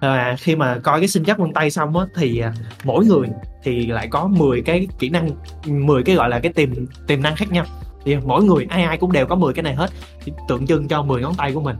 [0.00, 2.52] À, khi mà coi cái sinh chắc vân tay xong á thì à,
[2.84, 3.28] mỗi người
[3.62, 5.30] thì lại có 10 cái kỹ năng
[5.66, 6.70] 10 cái gọi là cái tiềm
[7.06, 7.64] tiềm năng khác nhau
[8.04, 9.90] thì mỗi người ai ai cũng đều có 10 cái này hết.
[10.24, 11.76] Thì tượng trưng cho 10 ngón tay của mình.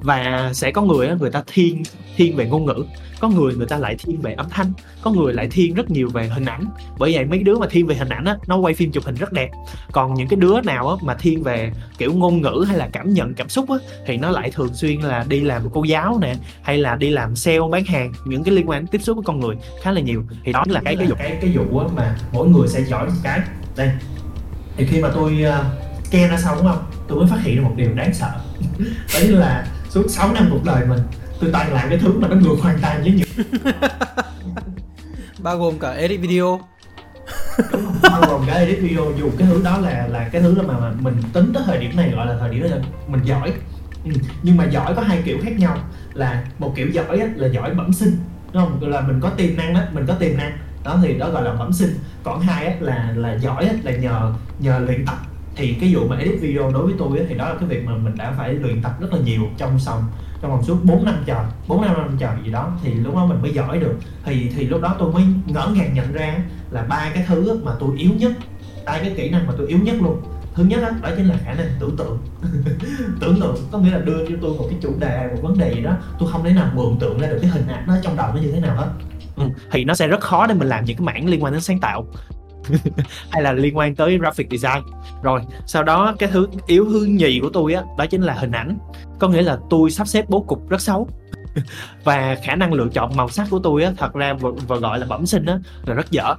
[0.00, 1.82] Và sẽ có người người ta thiên
[2.16, 2.84] thiên về ngôn ngữ.
[3.20, 4.72] Có người người ta lại thiên về âm thanh.
[5.02, 6.64] Có người lại thiên rất nhiều về hình ảnh.
[6.98, 9.14] Bởi vậy mấy đứa mà thiên về hình ảnh á nó quay phim chụp hình
[9.14, 9.50] rất đẹp.
[9.92, 13.12] Còn những cái đứa nào á mà thiên về kiểu ngôn ngữ hay là cảm
[13.12, 13.76] nhận cảm xúc á
[14.06, 17.36] thì nó lại thường xuyên là đi làm cô giáo nè hay là đi làm
[17.36, 18.12] sale bán hàng.
[18.24, 20.22] Những cái liên quan đến tiếp xúc với con người khá là nhiều.
[20.44, 23.06] Thì đó là cái cái vụ cái cái vụ á mà mỗi người sẽ giỏi
[23.06, 23.40] một cái.
[23.76, 23.90] Đây
[24.76, 26.84] thì khi mà tôi uh, scan ra xong đúng không?
[27.08, 28.30] Tôi mới phát hiện ra một điều đáng sợ.
[29.14, 31.00] Đó là suốt 6 năm cuộc đời mình
[31.40, 33.46] tôi toàn làm cái thứ mà nó ngược hoàn toàn với những
[35.38, 36.60] bao gồm cả edit video.
[38.02, 40.92] Bao gồm cả edit video dù cái thứ đó là là cái thứ mà, mà
[41.00, 42.78] mình tính tới thời điểm này gọi là thời điểm là
[43.08, 43.52] mình giỏi.
[44.04, 44.12] Ừ.
[44.42, 45.78] nhưng mà giỏi có hai kiểu khác nhau
[46.14, 48.16] là một kiểu giỏi á, là giỏi bẩm sinh
[48.52, 48.90] đúng không?
[48.90, 51.52] Là mình có tiềm năng đó mình có tiềm năng đó thì đó gọi là
[51.52, 51.98] bẩm sinh.
[52.24, 55.16] Còn hai á, là là giỏi á, là nhờ nhờ luyện tập.
[55.56, 57.84] Thì cái vụ mà edit video đối với tôi á, thì đó là cái việc
[57.86, 60.02] mà mình đã phải luyện tập rất là nhiều trong xong
[60.42, 62.72] trong vòng suốt 4 năm trời 4 năm năm trời gì đó.
[62.82, 63.94] Thì lúc đó mình mới giỏi được.
[64.24, 66.38] Thì thì lúc đó tôi mới ngỡ ngàng nhận ra
[66.70, 68.32] là ba cái thứ mà tôi yếu nhất
[68.84, 70.22] ba cái kỹ năng mà tôi yếu nhất luôn.
[70.54, 72.18] Thứ nhất đó, đó chính là khả năng tưởng tượng.
[73.20, 75.74] Tưởng tượng có nghĩa là đưa cho tôi một cái chủ đề một vấn đề
[75.74, 78.16] gì đó tôi không thể nào mường tượng ra được cái hình ảnh nó trong
[78.16, 78.88] đầu nó như thế nào hết
[79.36, 79.44] ừ.
[79.70, 81.80] thì nó sẽ rất khó để mình làm những cái mảng liên quan đến sáng
[81.80, 82.06] tạo.
[83.30, 84.82] Hay là liên quan tới graphic design.
[85.22, 88.32] Rồi sau đó cái thứ yếu thứ nhì của tôi á đó, đó chính là
[88.32, 88.78] hình ảnh.
[89.18, 91.08] Có nghĩa là tôi sắp xếp bố cục rất xấu.
[92.04, 94.98] Và khả năng lựa chọn màu sắc của tôi á thật ra và, và gọi
[94.98, 96.34] là bẩm sinh á là rất dở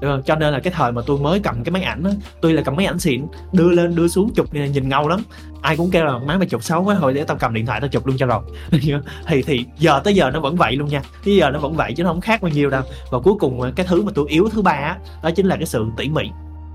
[0.00, 0.22] được không?
[0.22, 2.62] cho nên là cái thời mà tôi mới cầm cái máy ảnh á tôi là
[2.62, 5.22] cầm máy ảnh xịn, đưa lên, đưa xuống, chụp nhìn ngầu lắm.
[5.62, 7.80] Ai cũng kêu là máy mày chụp xấu quá hồi để tao cầm điện thoại
[7.80, 8.42] tao chụp luôn cho rồi.
[9.26, 11.02] Thì thì giờ tới giờ nó vẫn vậy luôn nha.
[11.26, 12.82] Bây giờ nó vẫn vậy chứ nó không khác bao nhiêu đâu.
[13.10, 15.56] Và cuối cùng ờ, cái thứ mà tôi yếu thứ ba á, đó chính là
[15.56, 16.30] cái sự tỉ mỉ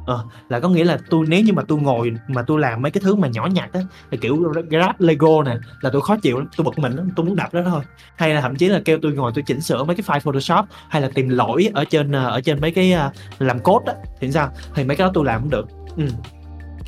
[0.05, 2.91] ờ, là có nghĩa là tôi nếu như mà tôi ngồi mà tôi làm mấy
[2.91, 3.79] cái thứ mà nhỏ nhặt á
[4.11, 7.25] là kiểu grab lego nè là tôi khó chịu lắm tôi bực mình lắm tôi
[7.25, 7.81] muốn đập đó thôi.
[8.15, 10.65] Hay là thậm chí là kêu tôi ngồi tôi chỉnh sửa mấy cái file photoshop
[10.89, 13.93] hay là tìm lỗi ở trên ờ, ở trên mấy cái ờ, làm code á
[14.19, 14.49] thì sao?
[14.75, 15.67] Thì mấy cái đó tôi làm cũng được.
[15.97, 16.03] Ừ.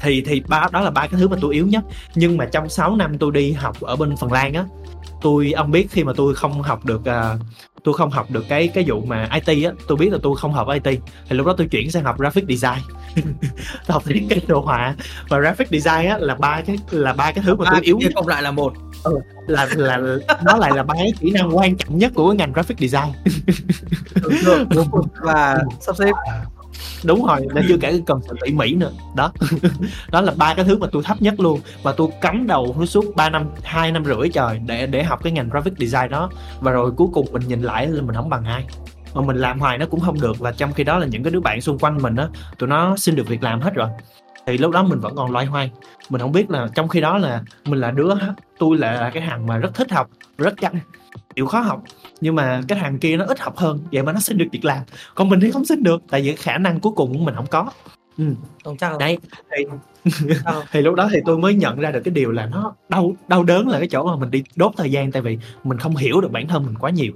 [0.01, 1.83] Thì thì ba đó là ba cái thứ mà tôi yếu nhất.
[2.15, 4.65] Nhưng mà trong 6 năm tôi đi học ở bên Phần Lan á
[5.21, 7.41] tôi ông biết khi mà tôi không học được uh,
[7.85, 9.71] tôi không học được cái cái vụ mà IT á.
[9.87, 12.45] Tôi biết là tôi không học IT thì lúc đó tôi chuyển sang học graphic
[12.49, 12.79] design.
[13.87, 14.95] Học thiết kế đồ họa.
[15.29, 18.11] Và graphic design á là ba cái là ba cái thứ mà tôi yếu nhất.
[18.15, 18.73] cộng lại là một.
[19.03, 19.99] Ừ, là là
[20.43, 23.11] nó lại là ba cái kỹ năng quan trọng nhất của ngành graphic design.
[25.21, 26.11] Và sắp xếp
[27.03, 28.91] đúng rồi, nó chưa kể cần sự tỉ mỉ nữa.
[29.15, 29.31] Đó.
[30.11, 31.59] Đó là ba cái thứ mà tôi thấp nhất luôn.
[31.83, 35.19] Và tôi cắm đầu nó suốt 3 năm, hai năm rưỡi trời để để học
[35.23, 36.29] cái ngành graphic design đó.
[36.59, 38.65] Và rồi cuối cùng mình nhìn lại là mình không bằng ai.
[39.13, 40.39] Mà mình làm hoài nó cũng không được.
[40.39, 42.97] Và trong khi đó là những cái đứa bạn xung quanh mình á, tụi nó
[42.97, 43.89] xin được việc làm hết rồi.
[44.47, 45.71] Thì lúc đó mình vẫn còn loay hoay.
[46.09, 48.09] Mình không biết là trong khi đó là mình là đứa
[48.59, 50.73] tôi là cái thằng mà rất thích học, rất chăm
[51.35, 51.83] chịu khó học
[52.21, 54.65] nhưng mà cái thằng kia nó ít học hơn vậy mà nó xin được việc
[54.65, 54.83] làm.
[55.15, 57.47] Còn mình thì không xin được tại vì khả năng cuối cùng của mình không
[57.47, 57.69] có.
[58.17, 58.25] Ừ.
[58.63, 59.17] không chắc đấy.
[59.51, 59.65] Thì,
[60.71, 63.43] thì lúc đó thì tôi mới nhận ra được cái điều là nó đau đau
[63.43, 66.21] đớn là cái chỗ mà mình đi đốt thời gian tại vì mình không hiểu
[66.21, 67.13] được bản thân mình quá nhiều.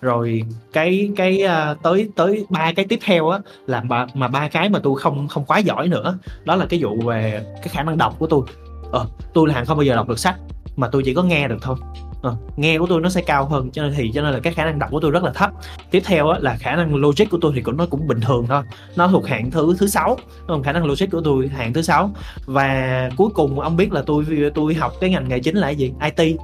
[0.00, 4.48] Rồi cái cái uh, tới tới ba cái tiếp theo á là mà mà ba
[4.48, 7.82] cái mà tôi không không quá giỏi nữa đó là cái vụ về cái khả
[7.82, 8.42] năng đọc của tôi.
[8.92, 10.36] Ờ tôi là không bao giờ đọc được sách
[10.76, 11.76] mà tôi chỉ có nghe được thôi
[12.26, 14.52] Ờ, nghe của tôi nó sẽ cao hơn cho nên thì cho nên là cái
[14.52, 15.50] khả năng đọc của tôi rất là thấp.
[15.90, 18.46] Tiếp theo á, là khả năng logic của tôi thì cũng nó cũng bình thường
[18.48, 18.62] thôi.
[18.96, 20.18] Nó thuộc hạng thứ thứ sáu.
[20.48, 22.10] Còn khả năng logic của tôi hạng thứ sáu.
[22.46, 25.92] Và cuối cùng ông biết là tôi tôi học cái ngành nghề chính là gì?
[26.16, 26.36] IT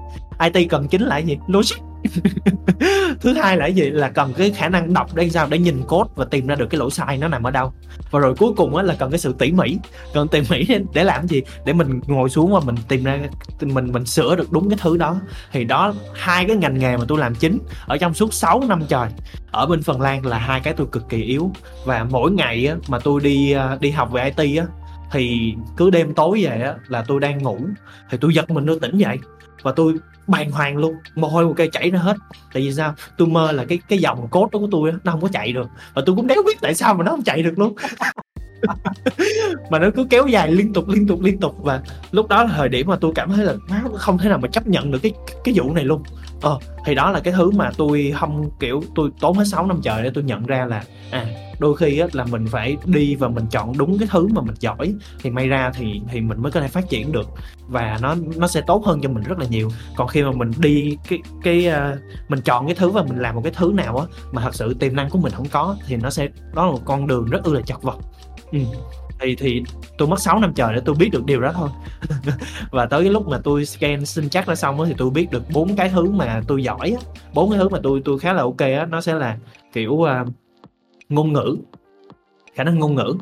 [0.52, 1.38] IT cần chính là gì?
[1.46, 1.91] Logic.
[3.20, 3.90] thứ hai là cái gì?
[3.90, 5.46] Là cần cái khả năng đọc để sao?
[5.50, 7.72] Để nhìn code và tìm ra được cái lỗi sai nó nằm ở đâu.
[8.10, 9.78] Và rồi cuối cùng á là cần cái sự tỉ mỉ.
[10.14, 11.42] Cần tỉ mỉ để làm gì?
[11.64, 13.18] Để mình ngồi xuống và mình tìm ra
[13.60, 15.16] mình mình sửa được đúng cái thứ đó.
[15.52, 18.82] Thì đó hai cái ngành nghề mà tôi làm chính ở trong suốt 6 năm
[18.88, 19.08] trời.
[19.50, 21.50] Ở bên Phần Lan là hai cái tôi cực kỳ yếu.
[21.84, 24.66] Và mỗi ngày á, mà tôi đi à, đi học về IT á
[25.12, 27.58] thì cứ đêm tối về á là tôi đang ngủ.
[28.10, 29.18] Thì tôi giật mình tôi tỉnh dậy
[29.62, 29.94] và tôi
[30.26, 30.94] bàng hoàng luôn.
[31.14, 32.16] Mồ hôi một cây chảy ra hết.
[32.52, 32.94] Tại vì sao?
[33.18, 35.66] Tôi mơ là cái cái dòng cốt đó của tôi nó không có chạy được.
[35.94, 37.74] Và tôi cũng đéo biết tại sao mà nó không chạy được luôn
[39.70, 41.54] mà nó cứ kéo dài liên tục liên tục liên tục.
[41.62, 44.38] Và lúc đó là thời điểm mà tôi cảm thấy là má không thể nào
[44.38, 45.12] mà chấp nhận được cái
[45.44, 46.02] cái vụ này luôn.
[46.40, 49.80] Ờ thì đó là cái thứ mà tôi không kiểu tôi tốn hết 6 năm
[49.82, 51.26] trời để tôi nhận ra là à
[51.62, 54.54] đôi khi á, là mình phải đi và mình chọn đúng cái thứ mà mình
[54.60, 54.94] giỏi.
[55.20, 57.28] Thì may ra thì thì mình mới có thể phát triển được.
[57.68, 59.70] Và nó nó sẽ tốt hơn cho mình rất là nhiều.
[59.96, 61.98] Còn khi mà mình đi cái cái uh,
[62.28, 64.74] mình chọn cái thứ và mình làm một cái thứ nào á mà thật sự
[64.74, 67.44] tiềm năng của mình không có thì nó sẽ đó là một con đường rất
[67.44, 67.98] ư là chật vật
[68.52, 68.58] ừ.
[69.20, 69.62] thì thì
[69.98, 71.68] tôi mất 6 năm trời để tôi biết được điều đó thôi.
[72.70, 75.30] Và tới cái lúc mà tôi scan xin chắc ra xong đó, thì tôi biết
[75.30, 76.96] được bốn cái thứ mà tôi giỏi
[77.34, 79.38] bốn cái thứ mà tôi tôi khá là ok á nó sẽ là
[79.72, 80.08] kiểu uh,
[81.08, 81.56] ngôn ngữ
[82.54, 83.14] khả năng ngôn ngữ.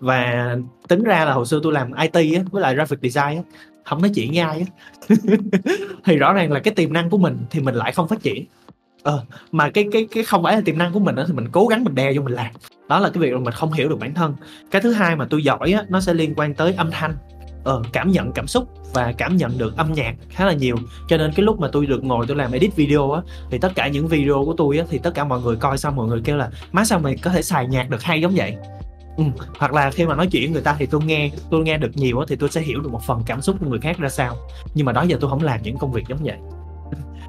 [0.00, 0.56] Và
[0.88, 3.42] tính ra là hồi xưa tôi làm IT á, với lại graphic design á,
[3.84, 4.66] không nói chuyện với ai á.
[6.04, 8.44] Thì rõ ràng là cái tiềm năng của mình thì mình lại không phát triển.
[9.02, 11.48] Ờ, mà cái cái cái không phải là tiềm năng của mình đó thì mình
[11.52, 12.50] cố gắng mình đè vô mình làm
[12.88, 14.34] đó là cái việc là mình không hiểu được bản thân.
[14.70, 17.16] Cái thứ hai mà tôi giỏi á, nó sẽ liên quan tới âm thanh.
[17.64, 20.76] Ờ, cảm nhận cảm xúc và cảm nhận được âm nhạc khá là nhiều.
[21.08, 23.72] Cho nên cái lúc mà tôi được ngồi tôi làm edit video á thì tất
[23.74, 26.20] cả những video của tôi á thì tất cả mọi người coi xong mọi người
[26.24, 28.56] kêu là má sao mày có thể xài nhạc được hay giống vậy?
[29.16, 29.24] Ừ.
[29.58, 31.90] hoặc là khi mà nói chuyện với người ta thì tôi nghe tôi nghe được
[31.94, 34.08] nhiều á thì tôi sẽ hiểu được một phần cảm xúc của người khác ra
[34.08, 34.36] sao.
[34.74, 36.36] Nhưng mà đó giờ tôi không làm những công việc giống vậy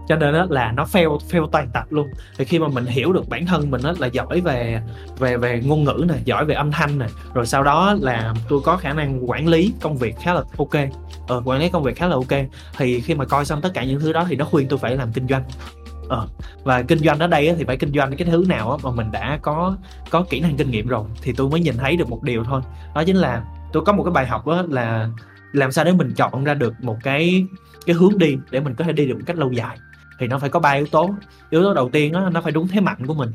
[0.07, 2.07] cho nên đó là nó fail fail toàn tập luôn.
[2.37, 4.81] Thì khi mà mình hiểu được bản thân mình đó là giỏi về
[5.19, 8.59] về về ngôn ngữ này giỏi về âm thanh này rồi sau đó là tôi
[8.63, 10.73] có khả năng quản lý công việc khá là ok.
[11.27, 12.41] Ờ, quản lý công việc khá là ok.
[12.77, 14.97] Thì khi mà coi xong tất cả những thứ đó thì nó khuyên tôi phải
[14.97, 15.43] làm kinh doanh.
[16.09, 16.27] Ờ,
[16.63, 19.39] và kinh doanh ở đây thì phải kinh doanh cái thứ nào mà mình đã
[19.41, 19.77] có
[20.09, 22.61] có kỹ năng kinh nghiệm rồi thì tôi mới nhìn thấy được một điều thôi.
[22.95, 23.43] Đó chính là
[23.73, 25.09] tôi có một cái bài học đó là
[25.53, 27.45] làm sao để mình chọn ra được một cái
[27.85, 29.77] cái hướng đi để mình có thể đi được một cách lâu dài
[30.19, 31.09] thì nó phải có ba yếu tố.
[31.49, 33.31] Yếu tố đầu tiên đó, nó phải đúng thế mạnh của mình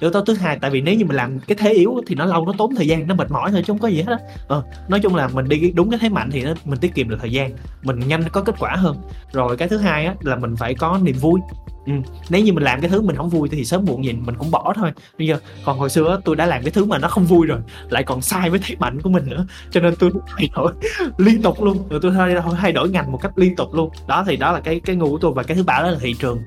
[0.00, 2.24] yếu tố thứ hai tại vì nếu như mình làm cái thế yếu thì nó
[2.24, 4.18] lâu nó tốn thời gian nó mệt mỏi thôi chứ không có gì hết á.
[4.48, 7.08] Ờ, nói chung là mình đi đúng cái thế mạnh thì nó, mình tiết kiệm
[7.08, 7.50] được thời gian
[7.82, 8.96] mình nhanh có kết quả hơn.
[9.32, 11.40] Rồi cái thứ hai á là mình phải có niềm vui.
[11.86, 11.94] Ừ.
[12.28, 14.50] nếu như mình làm cái thứ mình không vui thì sớm muộn gì mình cũng
[14.50, 14.92] bỏ thôi.
[15.18, 17.58] Bây giờ còn hồi xưa tôi đã làm cái thứ mà nó không vui rồi
[17.90, 20.72] lại còn sai với thế mạnh của mình nữa cho nên tôi thay đổi
[21.18, 21.88] liên tục luôn.
[21.90, 23.90] Rồi tôi thay, thay đổi ngành một cách liên tục luôn.
[24.08, 25.98] Đó thì đó là cái cái ngu của tôi và cái thứ ba đó là
[26.00, 26.42] thị trường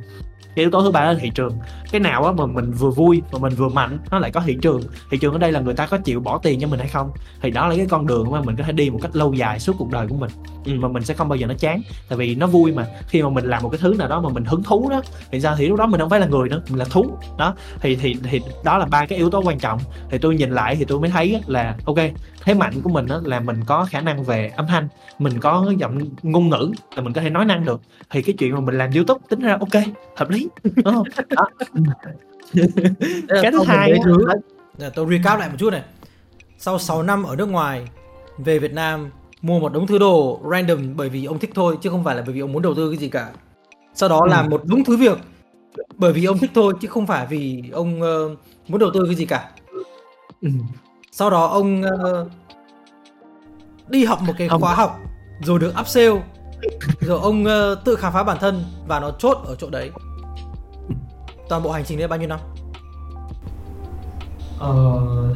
[0.55, 1.57] cái yếu tố thứ ba là thị trường.
[1.91, 4.57] Cái nào á mà mình vừa vui mà mình vừa mạnh nó lại có thị
[4.61, 4.81] trường.
[5.09, 7.11] Thị trường ở đây là người ta có chịu bỏ tiền cho mình hay không?
[7.41, 9.59] Thì đó là cái con đường mà mình có thể đi một cách lâu dài
[9.59, 10.31] suốt cuộc đời của mình.
[10.65, 11.81] Ừ, mà mình sẽ không bao giờ nó chán.
[12.09, 12.85] Tại vì nó vui mà.
[13.07, 15.39] Khi mà mình làm một cái thứ nào đó mà mình hứng thú đó thì
[15.39, 17.17] ra thì lúc đó mình không phải là người nữa mình là thú.
[17.37, 17.55] Đó.
[17.81, 19.79] Thì thì thì đó là ba cái yếu tố quan trọng.
[20.09, 21.97] Thì tôi nhìn lại thì tôi mới thấy là ok
[22.41, 24.87] thế mạnh của mình đó là mình có khả năng về âm thanh
[25.19, 27.81] mình có giọng ngôn ngữ là mình có thể nói năng được.
[28.09, 29.83] Thì cái chuyện mà mình làm youtube tính ra ok
[30.15, 31.07] hợp lý đúng không?
[31.29, 31.45] Đó.
[33.41, 34.25] cái thứ hai thứ
[34.95, 35.83] tôi recap lại một chút này.
[36.57, 37.87] Sau 6 năm ở nước ngoài
[38.37, 39.09] về Việt Nam
[39.41, 42.23] mua một đống thứ đồ random bởi vì ông thích thôi chứ không phải là
[42.25, 43.29] bởi vì ông muốn đầu tư cái gì cả.
[43.93, 44.29] Sau đó ừ.
[44.29, 45.17] làm một đống thứ việc
[45.97, 49.15] bởi vì ông thích thôi chứ không phải vì ông uh, muốn đầu tư cái
[49.15, 49.49] gì cả.
[50.41, 50.49] Ừ
[51.11, 52.31] sau đó ông uh,
[53.87, 54.61] đi học một cái không.
[54.61, 54.99] khóa học
[55.41, 56.15] rồi được upsell.
[56.99, 59.91] Rồi ông uh, tự khám phá bản thân và nó chốt ở chỗ đấy.
[61.49, 62.39] Toàn bộ hành trình đấy bao nhiêu năm?
[64.59, 64.73] Ờ,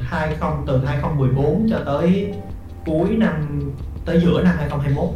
[0.01, 2.33] 20 từ 2014 cho tới
[2.85, 3.61] cuối năm
[4.05, 5.09] tới giữa năm 2021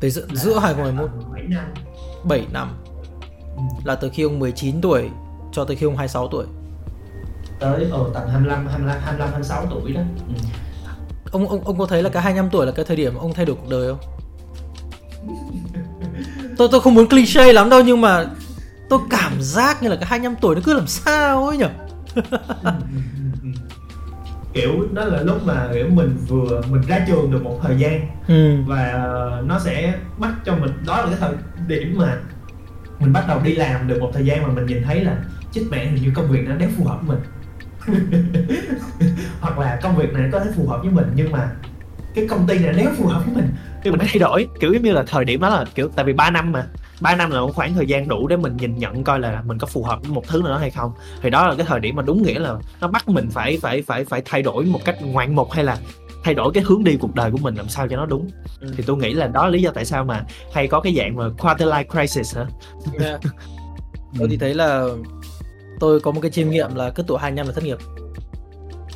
[0.00, 1.64] tới giữa, giữa 2021 7 năm.
[2.24, 2.68] 7 năm.
[3.56, 3.62] Ừ.
[3.84, 5.10] là từ khi ông 19 tuổi
[5.52, 6.46] cho tới khi ông 26 tuổi
[7.60, 10.00] tới ở tầm 25 25 25 26 tuổi đó.
[10.28, 10.34] Ừ.
[11.30, 13.46] Ông ông ông có thấy là cái 25 tuổi là cái thời điểm ông thay
[13.46, 13.98] đổi cuộc đời không?
[16.58, 18.24] tôi tôi không muốn cliché lắm đâu nhưng mà
[18.88, 21.66] tôi cảm giác như là cái 25 tuổi nó cứ làm sao ấy nhỉ?
[24.52, 28.08] kiểu đó là lúc mà kiểu mình vừa mình ra trường được một thời gian
[28.28, 28.56] ừ.
[28.66, 29.08] và
[29.44, 31.32] nó sẽ bắt cho mình đó là cái thời
[31.66, 32.18] điểm mà
[32.98, 35.16] mình bắt đầu đi làm được một thời gian mà mình nhìn thấy là
[35.52, 37.26] chết mẹ hình như công việc nó đéo phù hợp với mình
[39.40, 41.50] hoặc là công việc này có thể phù hợp với mình nhưng mà
[42.14, 43.48] cái công ty này nếu phù hợp với mình
[43.82, 46.12] thì mình thay đổi kiểu giống như là thời điểm đó là kiểu tại vì
[46.12, 46.66] 3 năm mà
[47.00, 49.58] 3 năm là một khoảng thời gian đủ để mình nhìn nhận coi là mình
[49.58, 51.80] có phù hợp với một thứ nào đó hay không thì đó là cái thời
[51.80, 54.80] điểm mà đúng nghĩa là nó bắt mình phải phải phải phải thay đổi một
[54.84, 55.76] cách ngoạn mục hay là
[56.24, 58.28] thay đổi cái hướng đi cuộc đời của mình làm sao cho nó đúng
[58.60, 58.68] ừ.
[58.76, 60.24] thì tôi nghĩ là đó là lý do tại sao mà
[60.54, 62.46] hay có cái dạng mà quarter life crisis hả
[63.00, 63.20] yeah.
[64.18, 64.88] tôi thì thấy là
[65.80, 67.78] tôi có một cái chiêm nghiệm là cứ tuổi 25 là thất nghiệp.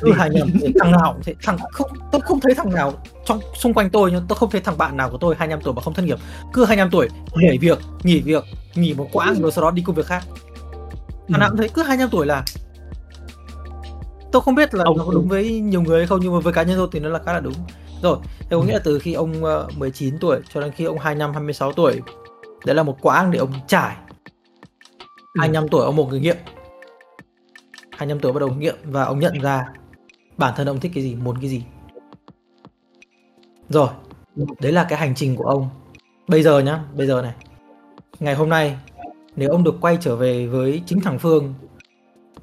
[0.01, 2.93] Cứ hai nhầm thằng nào cũng thằng không tôi không thấy thằng nào
[3.25, 5.73] trong xung quanh tôi nhưng tôi không thấy thằng bạn nào của tôi 25 tuổi
[5.73, 6.17] mà không thất nghiệp.
[6.53, 8.43] Cứ 25 tuổi nhảy việc nghỉ việc
[8.75, 10.23] nghỉ một quãng rồi sau đó đi công việc khác.
[11.29, 12.43] Thằng nào cũng thấy cứ 25 tuổi là
[14.31, 16.39] tôi không biết là ông nó có đúng với nhiều người hay không nhưng mà
[16.39, 17.53] với cá nhân tôi thì nó là khá là đúng.
[18.01, 19.33] Rồi thế có nghĩa là từ khi ông
[19.77, 22.01] 19 ờ, tuổi cho đến khi ông 25 26 tuổi
[22.65, 23.95] đấy là một quãng để ông trải.
[25.39, 26.35] 25 tuổi ông một người nghiệm
[27.97, 29.65] 25 tuổi bắt đầu nghiệm và ông nhận ra
[30.37, 31.63] bản thân ông thích cái gì, muốn cái gì.
[33.69, 33.89] Rồi,
[34.59, 35.69] đấy là cái hành trình của ông.
[36.27, 37.33] Bây giờ nhá, bây giờ này.
[38.19, 38.77] Ngày hôm nay,
[39.35, 41.53] nếu ông được quay trở về với chính thằng Phương,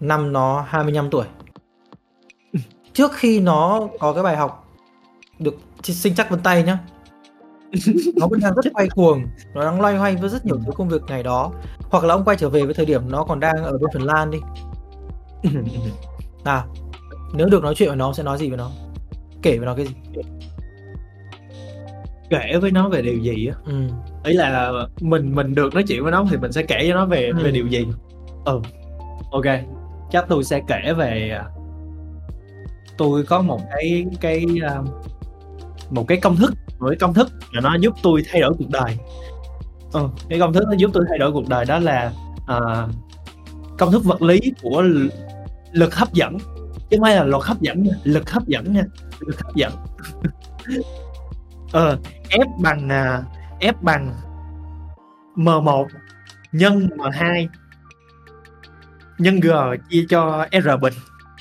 [0.01, 1.27] năm nó 25 tuổi.
[2.93, 4.69] Trước khi nó có cái bài học
[5.39, 6.79] được sinh chắc vân tay nhá,
[8.17, 10.89] nó vẫn đang rất quay cuồng, nó đang loay hoay với rất nhiều thứ công
[10.89, 11.53] việc ngày đó.
[11.91, 14.03] Hoặc là ông quay trở về với thời điểm nó còn đang ở bên Phần
[14.03, 14.39] Lan đi.
[16.45, 16.67] nào
[17.35, 18.71] nếu được nói chuyện với nó sẽ nói gì với nó?
[19.43, 19.95] Kể với nó cái gì?
[22.31, 23.55] Kể với nó về điều gì á?
[23.65, 23.89] Ừ.
[24.25, 27.07] ý là mình mình được nói chuyện với nó thì mình sẽ kể với nó
[27.07, 27.45] về ừ.
[27.45, 27.87] về điều gì?
[28.45, 28.61] Ừ.
[29.31, 29.47] Ok
[30.11, 31.39] chắc tôi sẽ kể về
[32.99, 34.79] tôi có một cái cái à,
[35.91, 38.71] một cái công thức một cái công thức là nó giúp tôi thay đổi cuộc
[38.71, 38.97] đời.
[39.93, 42.91] Ừ, cái công thức nó giúp tôi thay đổi cuộc đời đó là uh,
[43.79, 44.85] công thức vật lý của
[45.73, 46.39] lực hấp dẫn.
[46.91, 47.93] Chứ không phải là luật hấp dẫn nha.
[48.05, 48.83] Lực hấp dẫn nha.
[49.21, 49.73] Lực hấp dẫn.
[51.73, 51.99] Ờ
[52.31, 53.23] f bằng à,
[53.61, 54.15] f bằng
[55.37, 55.87] m1
[56.53, 57.47] nhân m2
[59.19, 59.49] nhân g
[59.91, 60.95] chia cho r bình.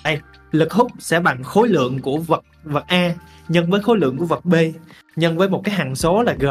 [0.04, 0.20] Đây
[0.52, 3.14] lực hút sẽ bằng khối lượng của vật vật a
[3.48, 4.56] nhân với khối lượng của vật b
[5.16, 6.46] nhân với một cái hằng số là g.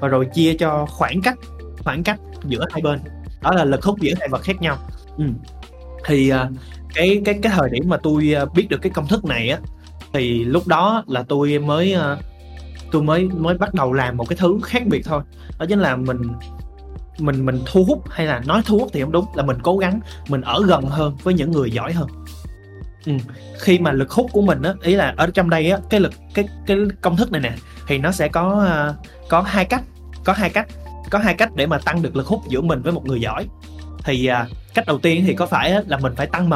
[0.00, 1.38] Và rồi chia cho khoảng cách
[1.78, 3.00] khoảng cách giữa hai bên.
[3.42, 4.78] Đó là lực hút giữa hai vật khác nhau.
[5.18, 5.24] Ừ.
[6.04, 6.38] thì uh,
[6.94, 9.58] cái cái cái thời điểm mà tôi ờ, biết được cái công thức này á,
[10.12, 12.18] thì lúc đó là tôi mới ờ,
[12.92, 15.22] tôi mới mới bắt đầu làm một cái thứ khác biệt thôi
[15.58, 16.18] đó chính là mình
[17.18, 19.76] mình mình thu hút hay là nói thu hút thì không đúng, là mình cố
[19.76, 22.08] gắng, mình ở gần hơn với những người giỏi hơn
[23.06, 23.12] ừ.
[23.58, 26.12] khi mà lực hút của mình á, ý là ở trong đây á, cái lực,
[26.34, 27.52] cái cái công thức này nè,
[27.86, 28.94] thì nó sẽ có ờ,
[29.28, 29.82] có hai cách,
[30.24, 30.68] có hai cách,
[31.10, 33.46] có hai cách để mà tăng được lực hút giữa mình với một người giỏi
[34.04, 36.52] thì uh, cách đầu tiên thì có phải là mình phải tăng m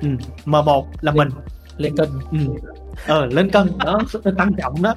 [0.00, 0.08] ừ.
[0.44, 1.28] m một là mình
[1.76, 2.08] lên cân.
[2.30, 2.38] Ừ.
[3.06, 4.00] ờ lên cân đó
[4.38, 4.94] tăng trọng đó.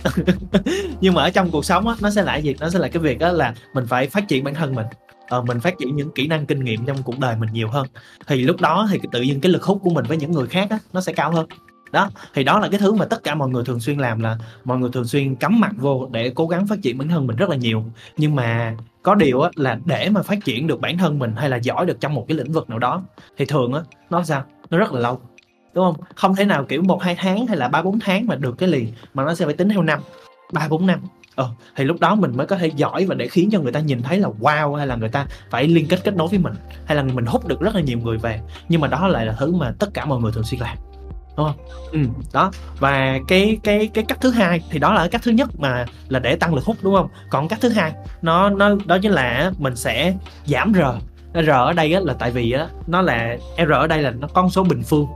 [1.01, 2.55] Nhưng mà ở trong cuộc sống á nó sẽ là gì?
[2.59, 4.85] Nó sẽ là cái việc đó là mình phải phát triển bản thân mình.
[5.29, 7.87] Ờ, mình phát triển những kỹ năng kinh nghiệm trong cuộc đời mình nhiều hơn.
[8.27, 10.67] Thì lúc đó thì tự nhiên cái lực hút của mình với những người khác
[10.69, 11.47] á nó sẽ cao hơn.
[11.91, 14.37] Đó thì đó là cái thứ mà tất cả mọi người thường xuyên làm là
[14.63, 17.35] mọi người thường xuyên cắm mặt vô để cố gắng phát triển bản thân mình
[17.35, 17.85] rất là nhiều.
[18.17, 21.49] Nhưng mà có điều á, là để mà phát triển được bản thân mình hay
[21.49, 23.03] là giỏi được trong một cái lĩnh vực nào đó,
[23.37, 24.43] thì thường á, nó sao?
[24.69, 25.21] Nó rất là lâu,
[25.73, 26.05] đúng không?
[26.15, 28.69] Không thể nào kiểu một, hai tháng hay là ba, bốn tháng mà được cái
[28.69, 29.99] liền, mà nó sẽ phải tính theo năm,
[30.53, 30.99] ba, bốn năm.
[31.35, 33.79] Ờ thì lúc đó mình mới có thể giỏi và để khiến cho người ta
[33.79, 36.53] nhìn thấy là wow, hay là người ta phải liên kết kết nối với mình,
[36.85, 38.41] hay là mình hút được rất là nhiều người về.
[38.69, 40.77] Nhưng mà đó lại là thứ mà tất cả mọi người thường xuyên làm
[41.41, 41.91] đúng không?
[41.91, 41.99] Ừ
[42.33, 42.51] đó.
[42.79, 46.19] Và cái cái cái cách thứ hai thì đó là cách thứ nhất mà là
[46.19, 47.07] để tăng lực hút đúng không?
[47.29, 50.79] Còn cách thứ hai nó nó đó chính là mình sẽ giảm r.
[51.33, 54.27] R ở đây á, là tại vì á, nó là r ở đây là nó
[54.27, 55.07] con số bình phương.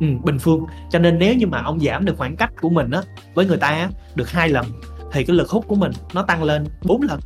[0.00, 0.64] Ừ, bình phương.
[0.90, 3.00] Cho nên nếu như mà ông giảm được khoảng cách của mình á
[3.34, 4.66] với người ta á, được hai lần
[5.12, 7.20] thì cái lực hút của mình nó tăng lên 4 lần.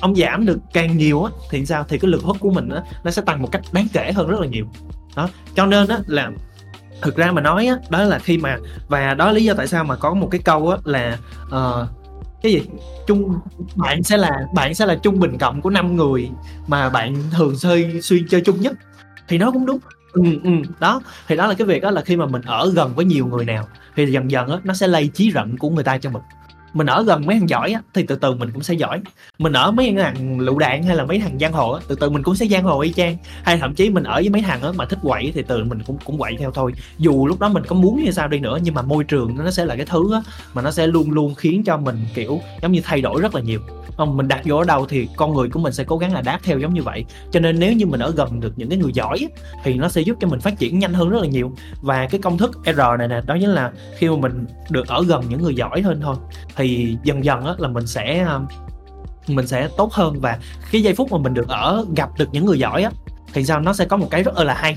[0.00, 1.84] Ông giảm được càng nhiều á thì sao?
[1.88, 4.28] Thì cái lực hút của mình á nó sẽ tăng một cách đáng kể hơn
[4.28, 4.66] rất là nhiều.
[5.16, 5.28] Đó.
[5.54, 6.30] Cho nên á là
[7.02, 8.58] thực ra mà nói á đó là khi mà
[8.88, 11.88] và đó là lý do tại sao mà có một cái câu á là uh,
[12.42, 12.62] cái gì?
[13.06, 13.34] Chung
[13.74, 16.30] bạn sẽ là bạn sẽ là trung bình cộng của năm người
[16.66, 18.72] mà bạn thường xuyên xuyên chơi chung nhất.
[19.28, 19.78] Thì nó cũng đúng.
[20.12, 21.00] Ừ, ừ, đó.
[21.28, 23.44] Thì đó là cái việc đó là khi mà mình ở gần với nhiều người
[23.44, 26.22] nào thì dần dần á nó sẽ lây trí rận của người ta cho mình
[26.72, 29.00] mình ở gần mấy thằng giỏi á, thì từ từ mình cũng sẽ giỏi.
[29.38, 32.10] Mình ở mấy thằng lựu đạn hay là mấy thằng giang hồ á, từ từ
[32.10, 33.16] mình cũng sẽ giang hồ y chang.
[33.42, 35.78] Hay thậm chí mình ở với mấy thằng á, mà thích quậy thì từ mình
[35.86, 36.72] cũng cũng quậy theo thôi.
[36.98, 39.50] Dù lúc đó mình có muốn như sao đi nữa nhưng mà môi trường nó
[39.50, 40.20] sẽ là cái thứ á,
[40.54, 43.40] mà nó sẽ luôn luôn khiến cho mình kiểu giống như thay đổi rất là
[43.40, 43.60] nhiều.
[43.96, 46.22] Không mình đặt vô ở đâu thì con người của mình sẽ cố gắng là
[46.22, 47.04] đáp theo giống như vậy.
[47.30, 49.28] Cho nên nếu như mình ở gần được những cái người giỏi
[49.64, 51.52] thì nó sẽ giúp cho mình phát triển nhanh hơn rất là nhiều.
[51.82, 55.04] Và cái công thức R này nè đó chính là khi mà mình được ở
[55.08, 56.16] gần những người giỏi hơn thôi
[56.60, 58.46] thì dần dần á là mình sẽ um,
[59.28, 60.38] mình sẽ tốt hơn và
[60.72, 62.90] cái giây phút mà mình được ở, gặp được những người giỏi á,
[63.32, 63.60] thì sao?
[63.60, 64.76] Nó sẽ có một cái rất ờ, là hay.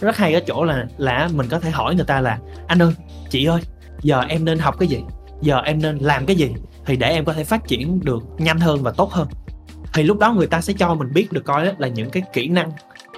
[0.00, 2.92] Rất hay ở chỗ là là mình có thể hỏi người ta là, anh ơi,
[3.30, 3.60] chị ơi,
[4.02, 5.02] giờ em nên học cái gì?
[5.42, 6.54] Giờ em nên làm cái gì
[6.86, 9.28] thì để em có thể phát triển được nhanh hơn và tốt hơn?
[9.92, 12.48] Thì lúc đó người ta sẽ cho mình biết được coi là những cái kỹ
[12.48, 12.70] năng,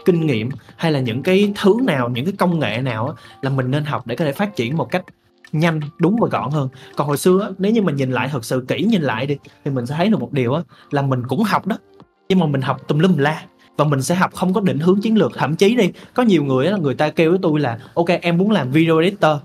[0.05, 3.71] kinh nghiệm hay là những cái thứ nào, những cái công nghệ nào là mình
[3.71, 5.03] nên học để có thể phát triển một cách
[5.53, 6.69] nhanh đúng và gọn hơn.
[6.97, 9.71] Còn hồi xưa nếu như mình nhìn lại thật sự kỹ nhìn lại đi thì
[9.71, 10.57] mình sẽ thấy được một điều
[10.91, 11.79] là mình cũng học đó.
[12.29, 13.43] Nhưng mà mình học tùm lum la
[13.77, 15.33] và mình sẽ học không có định hướng chiến lược.
[15.37, 18.39] Thậm chí đi có nhiều người là người ta kêu với tôi là ok em
[18.39, 19.37] muốn làm video editor.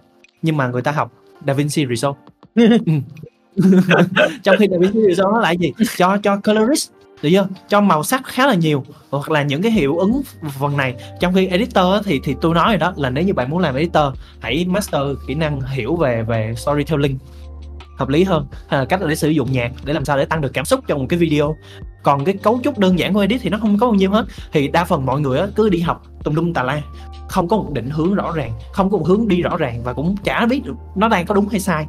[0.41, 1.11] Nhưng mà người ta học
[1.47, 2.19] DaVinci Resolve.
[3.63, 3.63] Ừ.
[4.43, 5.73] trong khi DaVinci Resolve nó lại gì?
[5.97, 6.91] Cho cho colorist
[7.21, 7.47] được chưa?
[7.69, 10.21] Cho màu sắc khá là nhiều, hoặc là những cái hiệu ứng
[10.59, 10.95] phần này.
[11.19, 13.75] Trong khi editor thì thì tôi nói rồi đó là nếu như bạn muốn làm
[13.75, 17.17] editor, hãy master kỹ năng hiểu về về storytelling
[17.97, 18.47] hợp lý hơn.
[18.67, 20.79] Hay là cách để sử dụng nhạc để làm sao để tăng được cảm xúc
[20.87, 21.55] trong một cái video.
[22.03, 24.25] Còn cái cấu trúc đơn giản của edit thì nó không có bao nhiêu hết.
[24.51, 26.81] Thì đa phần mọi người cứ đi học tùm lum tà la.
[27.29, 29.93] Không có một định hướng rõ ràng, không có một hướng đi rõ ràng và
[29.93, 31.85] cũng chả biết được nó đang có đúng hay sai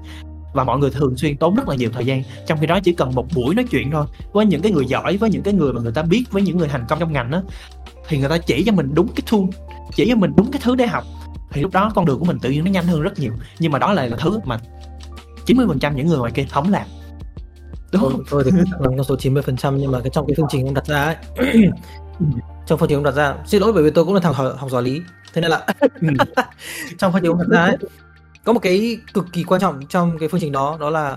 [0.59, 2.23] và mọi người thường xuyên tốn rất là nhiều thời gian.
[2.47, 5.16] Trong khi đó chỉ cần một buổi nói chuyện thôi với những cái người giỏi
[5.16, 7.31] với những cái người mà người ta biết với những người thành công trong ngành
[7.31, 7.42] đó
[8.09, 9.40] thì người ta chỉ cho mình đúng cái tool
[9.94, 11.05] chỉ cho mình đúng cái thứ để học.
[11.51, 13.33] Thì lúc đó con đường của mình tự nhiên nó nhanh hơn rất nhiều.
[13.59, 14.59] Nhưng mà đó là, là thứ mà
[15.47, 16.87] 90% những người ngoài kia không làm.
[17.92, 18.23] Đúng không?
[18.31, 20.87] Tôi thì bằng con số 90% nhưng mà cái trong cái phương trình ông đặt
[20.87, 21.16] ra ấy
[22.66, 24.55] trong phương trình ông đặt ra xin lỗi bởi vì tôi cũng là thằng học,
[24.59, 25.03] học giỏi lý.
[25.35, 25.66] Thế nên là
[26.01, 26.09] ừ.
[26.99, 27.77] trong phương trình ông đặt ra ấy
[28.48, 31.16] có một cái cực kỳ quan trọng trong cái phương trình đó đó là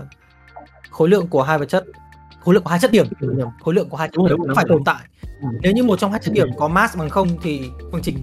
[0.90, 1.84] khối lượng của hai vật chất
[2.40, 3.06] khối lượng của hai chất điểm.
[3.60, 5.00] Khối lượng của hai chất điểm đúng, phải tồn tại.
[5.40, 5.48] Ừ.
[5.62, 7.60] nếu như một trong hai chất điểm có mass bằng không thì
[7.92, 8.16] phương trình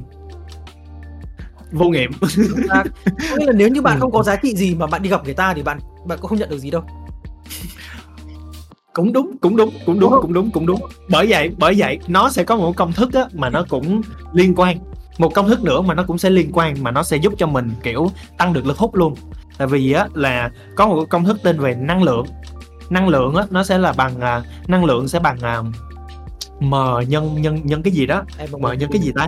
[1.72, 2.12] vô nghiệm.
[3.38, 4.00] Nghĩa là nếu như bạn ừ.
[4.00, 6.30] không có giá trị gì mà bạn đi gặp người ta thì bạn bạn cũng
[6.30, 6.84] không nhận được gì đâu.
[8.94, 10.82] Cũng đúng cũng đúng cũng đúng cũng đúng cũng đúng.
[11.10, 14.02] Bởi vậy bởi vậy nó sẽ có một công thức á, mà nó cũng
[14.34, 14.78] liên quan
[15.20, 17.48] một công thức nữa mà nó cũng sẽ liên quan mà nó sẽ giúp cho
[17.48, 19.16] mình kiểu tăng được lực hút luôn.
[19.58, 22.26] Tại vì á là có một công thức tên về năng lượng.
[22.90, 25.62] Năng lượng á nó sẽ là bằng à, năng lượng sẽ bằng à,
[26.60, 26.74] m
[27.08, 28.24] nhân nhân nhân cái gì đó.
[28.52, 29.28] M nhân cái gì ta?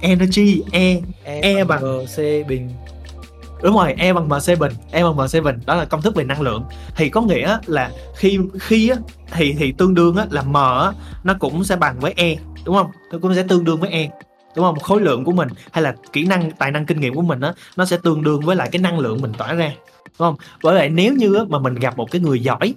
[0.00, 2.18] Energy e e, e bằng c
[2.48, 2.70] bình.
[3.62, 5.60] Đúng rồi e bằng mc bình e bằng mc bình.
[5.66, 6.64] Đó là công thức về năng lượng.
[6.96, 8.96] Thì có nghĩa là khi khi á
[9.32, 10.92] thì thì tương đương á là m á
[11.24, 12.90] nó cũng sẽ bằng với e đúng không?
[13.12, 14.10] Nó cũng sẽ tương đương với e.
[14.56, 14.78] Đúng không?
[14.78, 17.52] Khối lượng của mình hay là kỹ năng, tài năng kinh nghiệm của mình á,
[17.76, 19.72] nó sẽ tương đương với lại cái năng lượng mình tỏa ra.
[20.04, 20.36] Đúng không?
[20.62, 22.74] Bởi vậy nếu như mà mình gặp một cái người giỏi,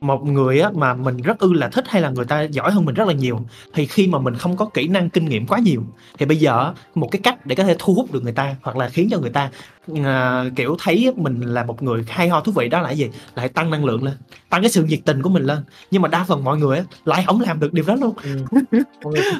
[0.00, 2.94] một người mà mình rất ư là thích hay là người ta giỏi hơn mình
[2.94, 3.40] rất là nhiều,
[3.74, 5.82] thì khi mà mình không có kỹ năng kinh nghiệm quá nhiều,
[6.18, 8.76] thì bây giờ một cái cách để có thể thu hút được người ta hoặc
[8.76, 9.50] là khiến cho người ta
[9.92, 13.10] uh, kiểu thấy mình là một người hay ho thú vị đó là gì?
[13.34, 14.14] Lại tăng năng lượng lên
[14.50, 15.58] tăng cái sự nhiệt tình của mình lên.
[15.90, 18.14] Nhưng mà đa phần mọi người lại không làm được điều đó luôn.
[18.22, 18.44] Ừ.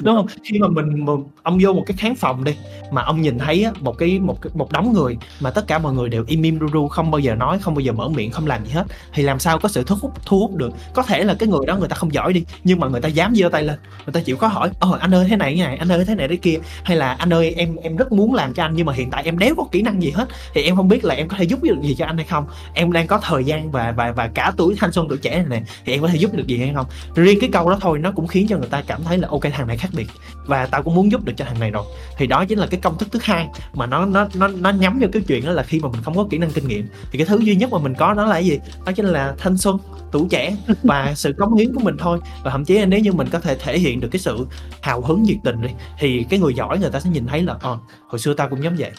[0.03, 0.27] đúng không?
[0.43, 2.55] Khi mà mình mà ông vô một cái khán phòng đi
[2.91, 6.09] mà ông nhìn thấy một cái một một đống người mà tất cả mọi người
[6.09, 8.47] đều im im ru ru không bao giờ nói không bao giờ mở miệng không
[8.47, 8.83] làm gì hết
[9.13, 10.71] thì làm sao có sự thu hút thu hút được?
[10.93, 13.09] Có thể là cái người đó người ta không giỏi đi nhưng mà người ta
[13.09, 13.79] dám giơ tay lên.
[14.05, 16.15] Người ta chịu có hỏi ồ anh ơi thế này thế này anh ơi thế
[16.15, 16.59] này thế kia.
[16.83, 19.23] Hay là anh ơi em em rất muốn làm cho anh nhưng mà hiện tại
[19.23, 21.43] em đéo có kỹ năng gì hết thì em không biết là em có thể
[21.43, 22.47] giúp được gì cho anh hay không.
[22.73, 25.45] Em đang có thời gian và và và cả tuổi thanh xuân tuổi trẻ này
[25.49, 26.85] nè thì em có thể giúp được gì hay không?
[27.15, 29.41] Riêng cái câu đó thôi nó cũng khiến cho người ta cảm thấy là ok
[29.53, 30.07] thằng này khác biệt.
[30.45, 31.83] Và tao cũng muốn giúp được cho thằng này rồi.
[32.17, 34.99] Thì đó chính là cái công thức thứ hai mà nó nó nó nó nhắm
[34.99, 36.87] vào cái chuyện đó là khi mà mình không có kỹ năng kinh nghiệm.
[37.11, 38.59] Thì cái thứ duy nhất mà mình có đó là cái gì?
[38.85, 39.77] Đó chính là thanh xuân
[40.11, 42.19] tuổi trẻ và sự cống hiến của mình thôi.
[42.43, 44.47] Và thậm chí là nếu như mình có thể thể hiện được cái sự
[44.81, 45.69] hào hứng nhiệt tình đi
[45.99, 48.63] thì cái người giỏi người ta sẽ nhìn thấy là ờ hồi xưa tao cũng
[48.63, 48.91] giống vậy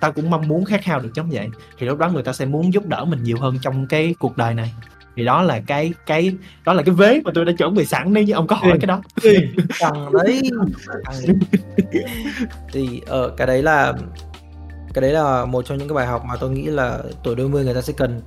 [0.00, 1.48] tao cũng mong muốn khát khao được giống vậy.
[1.78, 4.36] Thì lúc đó người ta sẽ muốn giúp đỡ mình nhiều hơn trong cái cuộc
[4.36, 4.72] đời này.
[5.16, 6.32] Thì đó là cái cái
[6.64, 8.72] đó là cái vế mà tôi đã chuẩn bị sẵn nếu như ông có hỏi
[8.72, 8.78] ừ.
[8.80, 9.02] cái đó.
[9.80, 10.42] Thằng đấy.
[12.72, 13.92] Thì ở ờ, cái đấy là
[14.94, 17.48] cái đấy là một trong những cái bài học mà tôi nghĩ là tuổi đôi
[17.48, 18.20] mươi người ta sẽ cần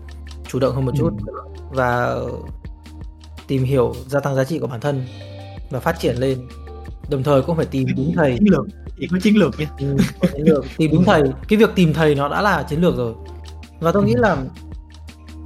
[0.48, 1.14] chủ động hơn một chút.
[1.28, 1.34] Ừ.
[1.70, 2.16] và
[3.48, 5.06] tìm hiểu gia tăng giá trị của bản thân
[5.70, 6.48] và phát triển lên.
[7.10, 8.40] Đồng thời cũng phải tìm đúng thầy
[9.00, 9.68] chỉ có chiến lược nha.
[9.80, 10.66] Ừ, chiến lược.
[10.78, 11.22] Tìm đúng thầy.
[11.48, 13.14] Cái việc tìm thầy nó đã là chiến lược rồi.
[13.80, 14.38] Và tôi nghĩ là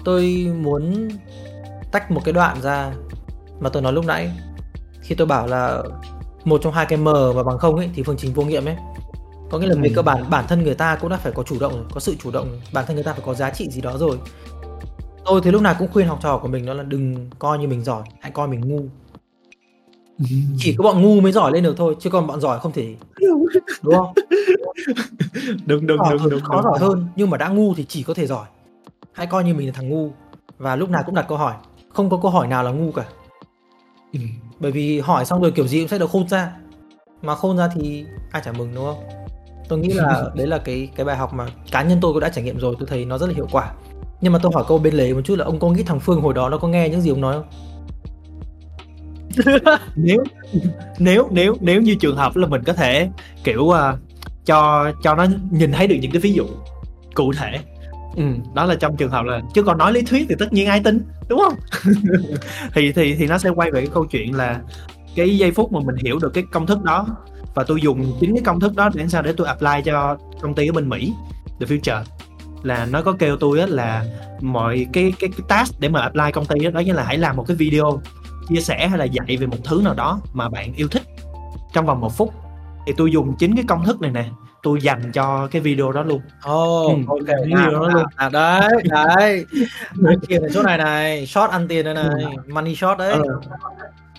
[0.06, 1.10] tôi muốn
[1.91, 2.93] tách một cái đoạn ra
[3.60, 4.32] mà tôi nói lúc nãy.
[5.01, 5.84] Khi tôi bảo là
[6.45, 8.76] một trong hai cái m và bằng không ấy thì phương trình vô nghiệm ấy.
[9.51, 9.93] Có nghĩa là về Ừ.
[9.95, 12.16] cơ bản bản thân người ta cũng đã phải có chủ động rồi có sự
[12.24, 12.60] chủ động.
[12.74, 14.18] Bản thân người ta phải có giá trị gì đó rồi.
[15.26, 17.68] Tôi thì lúc nào cũng khuyên học trò của mình đó là đừng coi như
[17.68, 18.82] mình giỏi hãy coi mình ngu
[20.57, 22.95] chỉ có bọn ngu mới giỏi lên được thôi chứ còn bọn giỏi không thể
[23.84, 24.13] đúng không?
[25.65, 26.63] Đúng đúng đúng thì đúng khó đúng.
[26.63, 28.45] giỏi hơn nhưng mà đã ngu thì chỉ có thể giỏi.
[29.13, 30.11] Hãy coi như mình là thằng ngu
[30.57, 31.53] và lúc nào cũng đặt câu hỏi.
[31.93, 33.05] Không có câu hỏi nào là ngu cả.
[34.13, 34.19] Ừ.
[34.59, 36.55] bởi vì hỏi xong rồi kiểu gì cũng sẽ được khôn ra.
[37.21, 39.03] Mà khôn ra thì ai chả mừng đúng không?
[39.69, 42.30] Tôi nghĩ là đấy là cái cái bài học mà cá nhân tôi cũng đã
[42.30, 43.74] trải nghiệm rồi tôi thấy nó rất là hiệu quả.
[44.21, 46.21] Nhưng mà tôi hỏi câu bên lề một chút là ông có nghĩ thằng Phương
[46.21, 47.72] hồi đó nó có nghe những gì ông nói không
[49.95, 50.23] nếu
[50.99, 53.09] nếu nếu nếu như trường hợp là mình có thể
[53.43, 53.75] kiểu uh,
[54.45, 56.45] cho cho nó nhìn thấy được những cái ví dụ
[57.13, 57.59] cụ thể.
[58.15, 58.23] Ừ,
[58.53, 60.79] đó là trong trường hợp là chứ còn nói lý thuyết thì tất nhiên ai
[60.79, 61.55] tin đúng không?
[62.73, 64.59] Thì thì thì nó sẽ quay về cái câu chuyện là
[65.15, 67.07] cái giây phút mà mình hiểu được cái công thức đó
[67.55, 70.55] và tôi dùng chính cái công thức đó để sao để tôi apply cho công
[70.55, 71.13] ty ở bên Mỹ
[71.59, 72.03] The Future.
[72.63, 74.05] Là nó có kêu tôi á là
[74.41, 77.17] mọi cái cái cái task để mà apply công ty đó, đó chính là hãy
[77.17, 78.01] làm một cái video
[78.50, 81.04] chia sẻ hay là dạy về một thứ nào đó mà bạn yêu thích.
[81.74, 82.34] Trong vòng một phút
[82.88, 84.26] thì tôi dùng chính cái công thức này nè
[84.64, 86.22] tôi dành cho cái video đó luôn.
[86.52, 88.04] Oh, Ừ, ok, cái nào, điều đó luôn.
[88.18, 89.46] nào, đấy, đấy,
[90.06, 92.06] ăn tiền ở chỗ này này, short ăn tiền đây này,
[92.48, 93.12] money short đấy.
[93.12, 93.39] Ờ.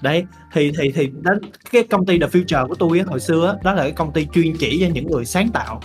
[0.03, 1.33] đấy thì thì thì đó
[1.73, 4.57] cái công ty The Future của tôi hồi xưa đó là cái công ty chuyên
[4.59, 5.81] chỉ cho những người sáng tạo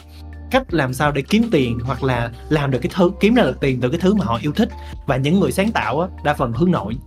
[0.52, 3.60] cách làm sao để kiếm tiền hoặc là làm được cái thứ kiếm ra được
[3.60, 4.70] tiền từ cái thứ mà họ yêu thích.
[5.06, 6.98] Và những người sáng tạo á, đa phần hướng nội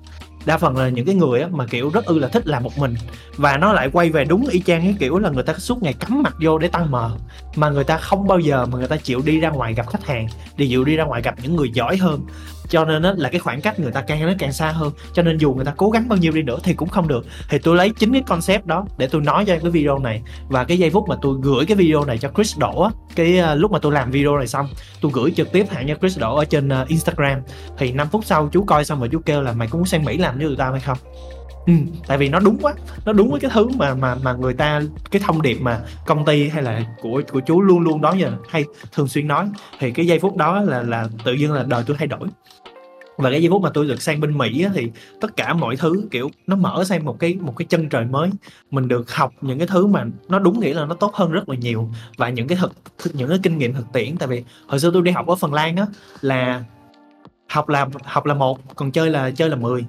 [0.45, 2.79] đa phần là những cái người á, mà kiểu rất ư là thích làm một
[2.79, 2.95] mình.
[3.37, 5.93] Và nó lại quay về đúng y chang cái kiểu là người ta suốt ngày
[5.93, 7.11] cắm mặt vô để tăng mờ.
[7.57, 10.07] Mà người ta không bao giờ mà người ta chịu đi ra ngoài gặp khách
[10.07, 10.27] hàng
[10.57, 12.21] đi chịu đi ra ngoài gặp những người giỏi hơn
[12.69, 14.93] cho nên á, là cái khoảng cách người ta càng nó càng xa hơn.
[15.13, 17.27] Cho nên dù người ta cố gắng bao nhiêu đi nữa thì cũng không được.
[17.49, 20.23] Thì tôi lấy chính cái concept đó để tôi nói cho cái video này.
[20.49, 23.41] Và cái giây phút mà tôi gửi cái video này cho Chris Đỗ á cái
[23.41, 24.69] uh, lúc mà tôi làm video này xong
[25.01, 27.41] tôi gửi trực tiếp hẳn cho Chris Đỗ ở trên uh, Instagram.
[27.79, 30.05] Thì 5 phút sau chú coi xong rồi chú kêu là mày có muốn sang
[30.05, 30.99] Mỹ làm với tụi tao hay không?
[31.67, 31.73] Ừ,
[32.07, 32.75] tại vì nó đúng quá.
[33.05, 36.25] Nó đúng với cái thứ mà mà mà người ta cái thông điệp mà công
[36.25, 39.49] ty hay là của của chú luôn luôn đó giờ hay thường xuyên nói.
[39.79, 42.29] Thì cái giây phút đó là là tự nhiên là đời tôi thay đổi.
[43.17, 44.91] Và cái giây phút mà tôi được sang bên Mỹ á, thì
[45.21, 48.31] tất cả mọi thứ kiểu nó mở sang một cái một cái chân trời mới.
[48.71, 51.49] Mình được học những cái thứ mà nó đúng nghĩa là nó tốt hơn rất
[51.49, 51.91] là nhiều.
[52.17, 52.59] Và những cái
[52.99, 54.17] thực những cái kinh nghiệm thực tiễn.
[54.17, 55.87] Tại vì hồi xưa tôi đi học ở Phần Lan á
[56.21, 56.65] là
[57.49, 59.85] học là học là một còn chơi là chơi là 10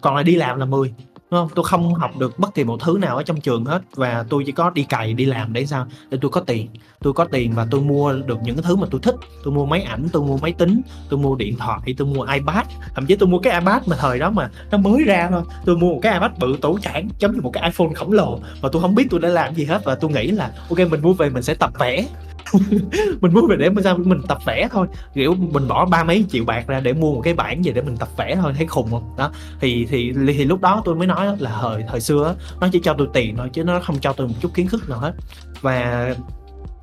[0.00, 0.94] còn lại đi làm là 10
[1.30, 1.48] đúng không?
[1.54, 4.42] Tôi không học được bất kỳ một thứ nào ở trong trường hết và tôi
[4.46, 5.86] chỉ có đi cày, đi làm để sao?
[6.10, 6.68] Để tôi có tiền.
[7.00, 9.14] Tôi có tiền và tôi mua được những cái thứ mà tôi thích.
[9.44, 12.66] Tôi mua máy ảnh, tôi mua máy tính, tôi mua điện thoại, tôi mua ipad.
[12.94, 15.42] Thậm chí tôi mua cái ipad mà thời đó mà nó mới ra thôi.
[15.64, 18.38] Tôi mua một cái ipad bự tổ chản giống như một cái iphone khổng lồ
[18.62, 21.02] mà tôi không biết tôi đã làm gì hết và tôi nghĩ là, ok, mình
[21.02, 22.06] mua về mình sẽ tập vẽ.
[23.20, 23.98] mình mua về để mình sao?
[23.98, 24.86] Mình tập vẽ thôi.
[25.14, 27.82] Kiểu mình bỏ ba mấy triệu bạc ra để mua một cái bản về để
[27.82, 28.52] mình tập vẽ thôi.
[28.56, 29.14] Thấy khùng không?
[29.16, 29.32] Đó.
[29.60, 32.94] Thì thì thì lúc đó tôi mới nói là thời thời xưa nó chỉ cho
[32.98, 35.12] tôi tiền thôi chứ nó không cho tôi một chút kiến thức nào hết.
[35.60, 36.14] Và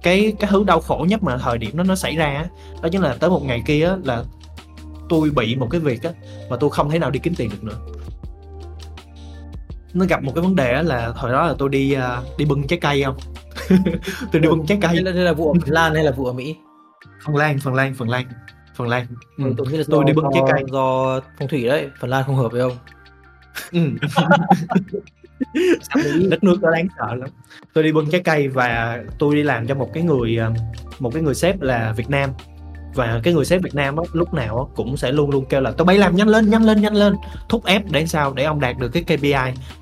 [0.03, 2.45] cái cái thứ đau khổ nhất mà thời điểm đó nó xảy ra
[2.81, 4.23] đó chính là tới một ngày kia là
[5.09, 6.09] tôi bị một cái việc á,
[6.49, 7.75] mà tôi không thể nào đi kiếm tiền được nữa.
[9.93, 12.67] Nó gặp một cái vấn đề là thời đó là tôi đi à, đi bưng
[12.67, 13.17] trái cây không?
[14.31, 16.55] Tôi đi bưng trái cây Đây là, vụ ở Lan hay là vụ ở Mỹ?
[17.25, 18.25] phần lan phần lan phần lan
[18.75, 19.05] phần lan
[19.37, 19.53] ừ.
[19.57, 20.63] tôi nghĩ là tôi do- đi bưng trái cây.
[20.71, 22.71] do phong thủy đấy, Phần Lan không hợp với ông.
[23.71, 23.79] Ừ.
[26.29, 27.29] Đất nước đó đáng sợ lắm
[27.73, 30.49] tôi đi bưng trái cây và tôi đi làm cho một cái người à,
[30.99, 32.29] một cái người sếp là Việt Nam
[32.95, 35.61] và cái người sếp Việt Nam á, lúc nào á, cũng sẽ luôn luôn kêu
[35.61, 37.15] là tụi bay làm nhanh lên nhanh lên nhanh lên
[37.49, 39.33] thúc ép để sao để ông đạt được cái KPI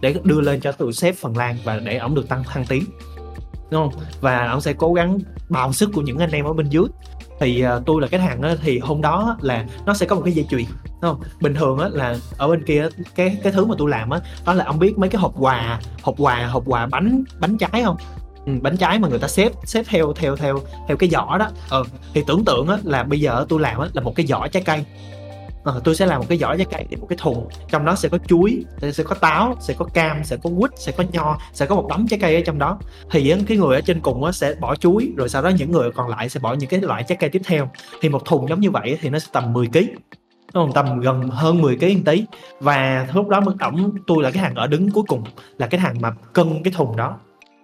[0.02, 2.84] để đưa lên cho tụi sếp Phần Lan và để ông được tăng thăng tiến
[3.72, 4.02] đúng không?
[4.22, 6.86] Và ông sẽ cố gắng bào sức của những anh em ở bên dưới.
[7.40, 10.16] Thì uh, tôi là cái hàng á, thì hôm đó á, là nó sẽ có
[10.16, 11.22] một cái dây chuyền đúng không?
[11.42, 14.54] Bình thường á là ở bên kia cái cái thứ mà tôi làm á đó
[14.54, 17.98] là ông biết mấy cái hộp quà hộp quà hộp quà bánh bánh trái không?
[18.46, 21.50] Ừ, bánh trái mà người ta xếp xếp theo theo theo theo cái giỏ đó.
[21.70, 21.84] Ừ.
[22.14, 24.64] thì tưởng tượng á là bây giờ tôi làm á là một cái giỏ trái
[24.66, 24.86] cây
[25.64, 27.48] à, tôi sẽ làm một cái giỏ trái cây một cái thùng.
[27.70, 30.92] Trong đó sẽ có chuối sẽ có táo sẽ có cam sẽ có quýt sẽ
[30.92, 32.80] có nho sẽ có một đống trái cây ở trong đó.
[33.12, 36.10] Thì cái người ở trên cùng sẽ bỏ chuối rồi sau đó những người còn
[36.10, 37.70] lại sẽ bỏ những cái loại trái cây tiếp theo.
[38.02, 39.80] Thì một thùng giống như vậy thì nó sẽ tầm 10 kg
[40.54, 40.72] không?
[40.74, 42.26] Tầm gần hơn 10 kg yên tí.
[42.60, 45.24] Và lúc đó mới tổng tôi là cái hàng ở đứng cuối cùng
[45.58, 47.18] là cái hàng mà cân cái thùng đó.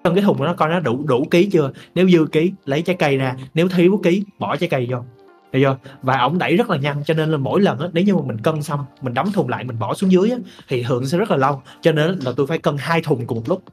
[0.04, 1.72] Cân cái thùng đó coi nó đủ đủ ký chưa?
[1.96, 3.36] Nếu dư ký lấy trái cây ra.
[3.54, 4.98] Nếu thiếu ký bỏ trái cây vô
[5.58, 7.88] hiểu chưa ờ, và ổng đẩy rất là nhanh cho nên là mỗi lần á
[7.94, 10.38] nếu như mà mình cân xong mình đóng thùng lại mình bỏ xuống dưới á
[10.68, 11.62] thì thường sẽ rất là lâu.
[11.82, 13.64] Cho nên là tôi phải cân hai thùng cùng một lúc.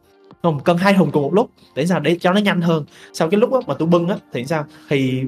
[0.43, 2.01] Không cân hai thùng cùng một lúc để sao?
[2.01, 2.85] Để cho nó nhanh hơn.
[3.13, 4.65] Sau cái lúc á mà tôi bưng á thì sao?
[4.89, 5.23] Thì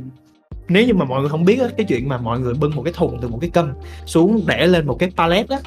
[0.69, 2.83] nếu như mà mọi người không biết á, cái chuyện mà mọi người bưng một
[2.83, 3.75] cái thùng từ một cái cân
[4.07, 5.59] xuống để lên một cái pallet á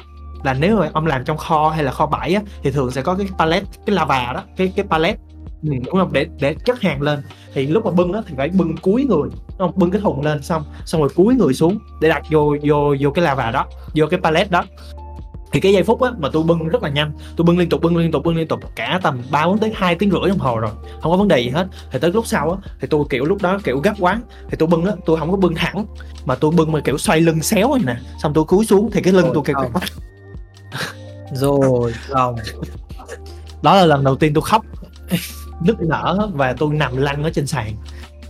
[0.44, 3.02] là nếu mà ông làm trong kho hay là kho bãi á thì thường sẽ
[3.02, 5.18] có cái pallet cái lava đó cái cái pallet
[5.62, 6.12] ừ, đúng không?
[6.12, 7.22] Để để chất hàng lên.
[7.54, 9.72] Thì lúc mà bưng á thì phải bưng cuối người đúng không?
[9.76, 13.10] Bưng cái thùng lên xong xong rồi cúi người xuống để đặt vô vô vô
[13.10, 14.64] cái lava đó vô cái pallet đó.
[15.52, 17.12] Thì cái giây phút á mà tôi bưng rất là nhanh.
[17.36, 19.72] Tôi bưng liên tục bưng liên tục bưng liên tục cả tầm ba bốn tới
[19.74, 21.66] hai tiếng rưỡi đồng hồ rồi không có vấn đề gì hết.
[21.90, 24.66] Thì tới lúc sau á thì tôi kiểu lúc đó kiểu gấp quá thì tôi
[24.66, 25.86] bưng á tôi không có bưng thẳng
[26.24, 29.02] mà tôi bưng mà kiểu xoay lưng xéo rồi nè xong tôi cúi xuống thì
[29.02, 29.56] cái lưng Rồi, tôi kiểu
[31.32, 32.36] rồi xong.
[33.62, 34.64] Đó là lần đầu tiên tôi khóc
[35.60, 37.72] nức nở và tôi nằm lăn ở trên sàn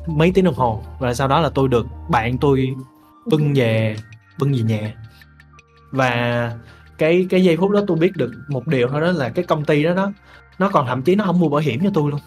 [0.06, 0.82] mấy tiếng đồng hồ.
[0.98, 2.74] Và sau đó là tôi được bạn tôi
[3.26, 3.96] bưng về
[4.38, 4.94] bưng về nhà.
[5.90, 6.52] Và
[6.98, 9.64] cái cái giây phút đó tôi biết được một điều thôi đó là cái công
[9.64, 10.12] ty đó đó
[10.58, 12.20] nó còn thậm chí nó không mua bảo hiểm cho tôi luôn.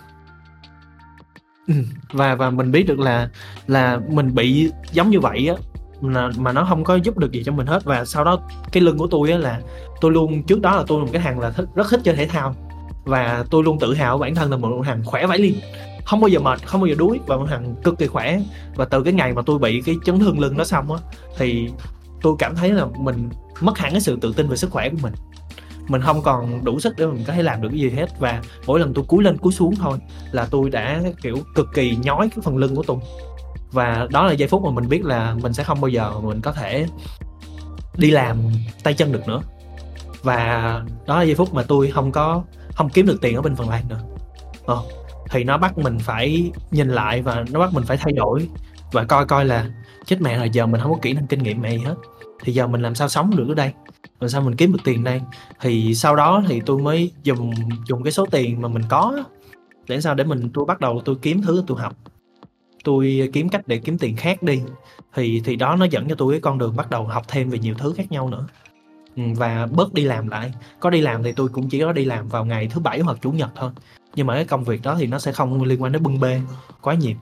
[1.67, 1.73] Ừ.
[2.11, 3.29] và và mình biết được là
[3.67, 5.55] là mình bị giống như vậy á
[6.01, 7.83] mà, mà nó không có giúp được gì cho mình hết.
[7.83, 8.39] Và sau đó
[8.71, 9.61] cái lưng của tôi á là
[10.01, 12.15] tôi luôn trước đó là tôi là một cái thằng là thích, rất thích chơi
[12.15, 12.55] thể thao
[13.03, 15.55] và tôi luôn tự hào bản thân là một hằng khỏe vãi liền.
[16.05, 18.39] Không bao giờ mệt, không bao giờ đuối và một thằng cực kỳ khỏe.
[18.75, 20.99] Và từ cái ngày mà tôi bị cái chấn thương lưng đó xong á,
[21.37, 21.69] thì
[22.21, 23.29] tôi cảm thấy là mình
[23.61, 25.13] mất hẳn cái sự tự tin về sức khỏe của mình.
[25.87, 28.41] Mình không còn đủ sức để mình có thể làm được cái gì hết và
[28.65, 29.97] mỗi lần tôi cúi lên, cúi xuống thôi
[30.31, 32.97] là tôi đã, kiểu, cực kỳ nhói cái phần lưng của tôi.
[33.71, 36.41] Và đó là giây phút mà mình biết là mình sẽ không bao giờ mình
[36.41, 36.87] có thể
[37.97, 38.37] đi làm
[38.83, 39.41] tay chân được nữa.
[40.23, 42.43] Và đó là giây phút mà tôi không có
[42.75, 43.99] không kiếm được tiền ở bên Phần Lan nữa.
[44.65, 44.81] Ờ,
[45.29, 48.49] thì nó bắt mình phải nhìn lại và nó bắt mình phải thay đổi
[48.91, 49.69] và coi coi là
[50.05, 51.95] chết mẹ rồi giờ mình không có kỹ năng kinh nghiệm mẹ gì hết.
[52.43, 53.71] Thì giờ mình làm sao sống được ở đây?
[54.19, 55.21] Làm sao mình kiếm được tiền đây?
[55.59, 57.51] Thì sau đó thì tôi mới dùng
[57.87, 59.23] dùng cái số tiền mà mình có
[59.87, 60.15] để sao?
[60.15, 61.93] Để mình tôi bắt đầu tôi kiếm thứ tôi học.
[62.83, 64.61] Tôi kiếm cách để kiếm tiền khác đi.
[65.13, 67.59] Thì thì đó nó dẫn cho tôi cái con đường bắt đầu học thêm về
[67.59, 68.47] nhiều thứ khác nhau nữa
[69.35, 70.53] và bớt đi làm lại.
[70.79, 73.17] Có đi làm thì tôi cũng chỉ có đi làm vào ngày thứ bảy hoặc
[73.21, 73.71] chủ nhật thôi.
[74.15, 76.41] Nhưng mà cái công việc đó thì nó sẽ không liên quan đến bưng bê
[76.81, 77.15] quá nhiều.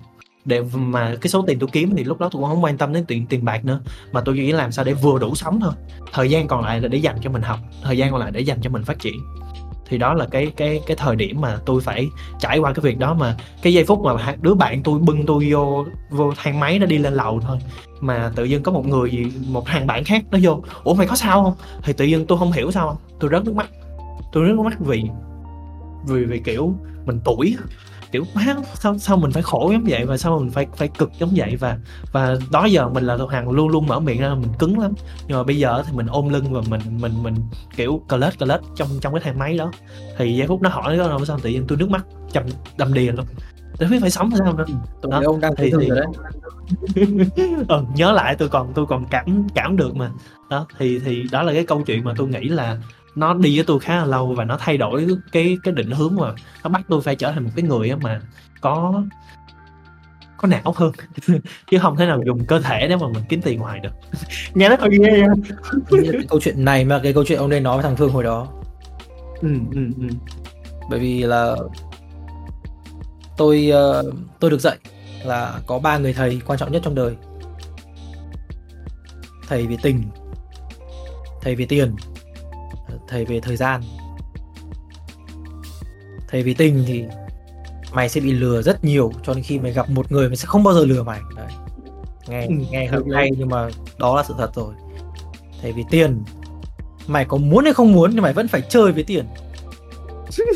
[0.46, 2.94] Để mà cái số tiền tôi kiếm thì lúc đó tôi cũng không quan tâm
[2.94, 3.80] đến tiền tiền bạc nữa.
[4.12, 5.74] Mà tôi chỉ làm sao để vừa đủ sống thôi.
[6.14, 8.40] Thời gian còn lại là để dành cho mình học, thời gian còn lại để
[8.40, 9.20] dành cho mình phát triển
[9.90, 12.10] thì đó là cái cái cái thời điểm mà tôi phải
[12.40, 15.48] trải qua cái việc đó mà cái giây phút mà đứa bạn tôi bưng tôi
[15.52, 17.58] vô vô thang máy nó đi lên lầu thôi.
[18.00, 21.08] Mà tự dưng có một người gì, một thằng bạn khác nó vô, ủa, mày
[21.08, 21.54] có sao không?
[21.84, 23.70] Thì tự dưng tôi không hiểu sao không tôi rớt nước mắt.
[24.32, 25.04] Tôi rớt nước mắt vì
[26.08, 26.74] vì vì kiểu
[27.06, 27.58] mình tuổi
[28.12, 30.06] kiểu má sao sao mình phải khổ giống vậy?
[30.06, 31.56] Và sao mình phải phải cực giống vậy?
[31.56, 31.78] Và
[32.12, 34.94] và đó giờ mình là thằng luôn luôn mở miệng ra mình cứng lắm.
[35.28, 37.36] Nhưng mà bây giờ thì mình ôm lưng và mình mình mình
[37.76, 39.72] kiểu cờ lết cờ lết trong trong cái thang máy đó.
[40.18, 41.40] Thì giây phút nó hỏi đó là sao?
[41.40, 42.44] Tự nhiên tôi nước mắt chầm
[42.78, 43.26] đầm đìa luôn.
[43.78, 44.66] Tôi biết phải sống sao nữa.
[45.10, 46.06] Đó, ông đang thì- thì- rồi đấy.
[47.68, 50.12] Ừ, nhớ lại tôi còn tôi còn cảm cảm được mà.
[50.50, 52.78] Đó thì thì đó là cái câu chuyện mà tôi nghĩ là
[53.16, 56.16] nó đi với tôi khá là lâu và nó thay đổi cái cái định hướng
[56.16, 56.32] mà
[56.64, 58.22] nó bắt tôi phải trở thành một cái người á mà
[58.62, 59.04] có
[60.38, 60.92] có não hơn.
[61.72, 63.90] Chứ không thể nào dùng cơ thể để mà mình kiếm tiền ngoài được.
[64.54, 65.24] Nghe nó hơi ghê
[65.92, 68.24] cái câu chuyện này mà cái câu chuyện ông nên nói với thằng Thương hồi
[68.24, 68.48] đó.
[69.42, 70.08] Ừ, ừ, ừ.
[70.90, 71.56] bởi vì là
[73.38, 74.04] tôi ờ,
[74.40, 74.78] tôi được dạy
[75.24, 77.16] là có ba người thầy quan trọng nhất trong đời.
[79.48, 80.04] Thầy về tình
[81.42, 81.96] thầy về tiền
[83.10, 83.82] thầy về thời gian.
[86.28, 87.04] Thầy về tình thì
[87.94, 90.46] mày sẽ bị lừa rất nhiều cho đến khi mày gặp một người mày sẽ
[90.46, 91.20] không bao giờ lừa mày.
[91.36, 91.48] Đấy.
[92.28, 94.74] Nghe Ừ, nghe hơi hay nhưng mà đó là sự thật rồi.
[95.62, 96.24] Thầy về tiền.
[97.08, 99.26] Mày có muốn hay không muốn nhưng mày vẫn phải chơi với tiền.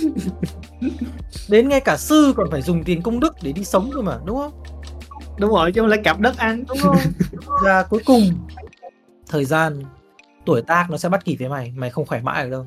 [1.50, 4.18] Đến ngay cả sư còn phải dùng tiền công đức để đi sống cơ mà
[4.26, 4.64] đúng không?
[5.38, 6.98] Đúng rồi chứ không lại cặp đất ăn đúng không?
[7.64, 8.22] Và cuối cùng
[9.30, 9.84] thời gian
[10.46, 12.66] tuổi tác nó sẽ bắt kịp với mày mày không khỏe mãi được đâu.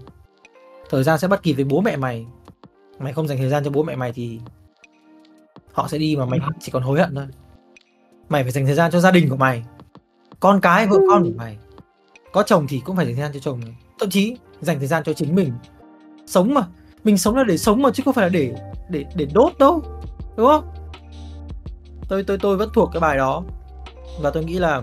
[0.90, 2.26] Thời gian sẽ bắt kịp với bố mẹ mày.
[2.98, 4.40] Mày không dành thời gian cho bố mẹ mày thì
[5.72, 7.26] họ sẽ đi mà mày chỉ còn hối hận thôi.
[8.28, 9.64] Mày phải dành thời gian cho gia đình của mày.
[10.40, 11.58] Con cái vợ con của mày.
[12.32, 13.60] Có chồng thì cũng phải dành thời gian cho chồng
[13.98, 15.52] thậm chí dành thời gian cho chính mình.
[16.26, 16.62] Sống mà.
[17.04, 18.54] Mình sống là để sống mà chứ không phải là để
[18.90, 19.82] để để đốt đâu.
[20.36, 20.64] Đúng không?
[22.08, 23.44] Tôi tôi tôi vẫn thuộc cái bài đó.
[24.20, 24.82] Và tôi nghĩ là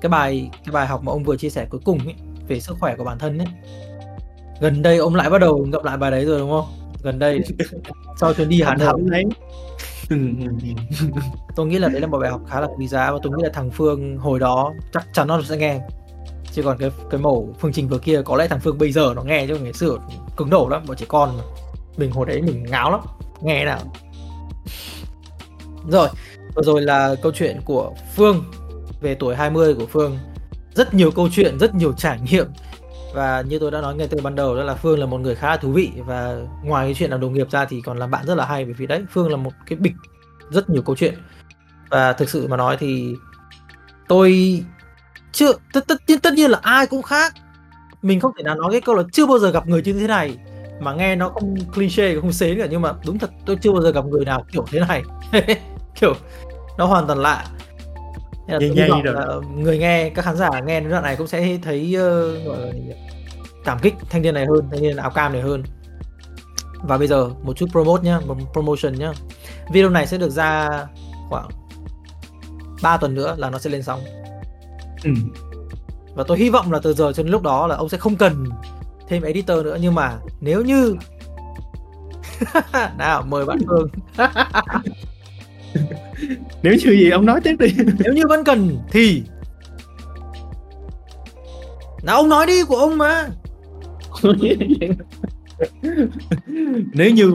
[0.00, 2.14] cái bài cái bài học mà ông vừa chia sẻ cuối cùng ấy
[2.48, 3.48] về sức khỏe của bản thân ấy.
[4.60, 6.66] Gần đây ông lại bắt đầu ngậm lại bài đấy rồi đúng không?
[7.02, 7.40] Gần đây
[8.20, 9.00] sau chuyến đi Hà Nội.
[9.04, 9.24] đấy.
[11.56, 13.42] Tôi nghĩ là đấy là một bài học khá là quý giá và tôi nghĩ
[13.42, 15.80] là thằng Phương hồi đó chắc chắn nó sẽ nghe.
[16.52, 19.12] Chứ còn cái cái mẫu phương trình vừa kia có lẽ thằng Phương bây giờ
[19.16, 19.98] nó nghe chứ ngày xưa
[20.36, 21.42] cứng đầu lắm bọn trẻ con mà.
[21.96, 23.00] Mình hồi đấy mình ngáo lắm
[23.42, 23.80] nghe nào.
[25.88, 26.08] Rồi
[26.54, 28.44] vừa rồi là câu chuyện của Phương
[29.00, 30.18] về tuổi 20 của Phương.
[30.74, 32.46] Rất nhiều câu chuyện, rất nhiều trải nghiệm.
[33.14, 35.34] Và như tôi đã nói ngay từ ban đầu, đó là Phương là một người
[35.34, 35.90] khá là thú vị.
[36.06, 38.64] Và ngoài cái chuyện làm đồng nghiệp ra thì còn làm bạn rất là hay,
[38.64, 39.94] bởi vì đấy, Phương là một cái bịch
[40.50, 41.14] rất nhiều câu chuyện.
[41.90, 43.14] Và thực sự mà nói thì
[44.08, 44.62] tôi
[45.32, 47.34] chưa, tất tất nhiên tất nhiên là ai cũng khác.
[48.02, 50.06] Mình không thể nào nói cái câu là chưa bao giờ gặp người như thế
[50.06, 50.38] này.
[50.80, 53.82] Mà nghe nó không cliché, không xế cả, nhưng mà đúng thật, tôi chưa bao
[53.82, 55.02] giờ gặp người nào kiểu thế này.
[56.00, 56.14] Kiểu,
[56.78, 57.46] nó hoàn toàn lạ.
[58.58, 59.26] Nên là tôi là
[59.56, 62.72] người nghe các khán giả nghe đoạn này cũng sẽ thấy uh, gọi là
[63.64, 65.62] cảm kích thanh niên này hơn thanh niên áo cam này hơn.
[66.82, 69.12] Và bây giờ một chút promote nhá một promotion nhá.
[69.72, 70.68] Video này sẽ được ra
[71.28, 71.48] khoảng
[72.82, 74.00] 3 tuần nữa là nó sẽ lên sóng.
[75.04, 75.10] Ừ.
[76.14, 78.16] và tôi hy vọng là từ giờ cho đến lúc đó là ông sẽ không
[78.16, 78.44] cần
[79.08, 80.96] thêm editor nữa nhưng mà nếu như
[82.98, 83.88] nào mời bạn Phương
[86.62, 87.74] nếu như gì ông nói tiếp đi.
[87.98, 89.22] Nếu như vẫn cần thì
[92.02, 93.28] nào ông nói đi của ông mà.
[96.92, 97.32] Nếu như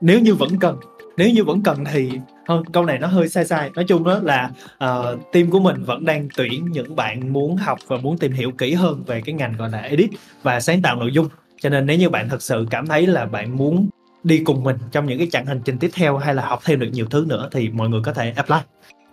[0.00, 0.78] nếu như vẫn cần
[1.16, 2.10] nếu như vẫn cần thì
[2.46, 3.70] thôi câu này nó hơi sai sai.
[3.74, 4.50] Nói chung đó là
[4.84, 8.50] uh, team của mình vẫn đang tuyển những bạn muốn học và muốn tìm hiểu
[8.50, 10.10] kỹ hơn về cái ngành gọi là edit
[10.42, 11.28] và sáng tạo nội dung.
[11.60, 13.88] Cho nên nếu như bạn thật sự cảm thấy là bạn muốn
[14.26, 16.80] đi cùng mình trong những cái chặng hành trình tiếp theo hay là học thêm
[16.80, 18.58] được nhiều thứ nữa thì mọi người có thể apply.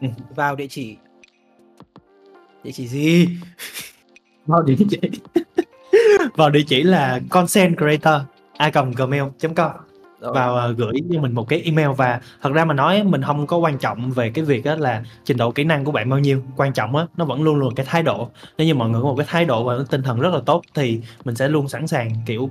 [0.01, 0.07] Ừ.
[0.35, 0.95] vào địa chỉ.
[2.63, 3.27] Địa chỉ gì?
[4.45, 4.99] Vào địa chỉ.
[6.35, 8.21] Vào địa chỉ là content creator
[8.57, 9.71] a gmail.com
[10.31, 13.47] vào uh, gửi cho mình một cái email và thật ra mà nói mình không
[13.47, 16.19] có quan trọng về cái việc đó là trình độ kỹ năng của bạn bao
[16.19, 16.43] nhiêu.
[16.57, 18.29] Quan trọng á nó vẫn luôn luôn cái thái độ.
[18.57, 20.61] Nếu như mọi người có một cái thái độ và tinh thần rất là tốt
[20.73, 22.49] thì mình sẽ luôn sẵn sàng kiểu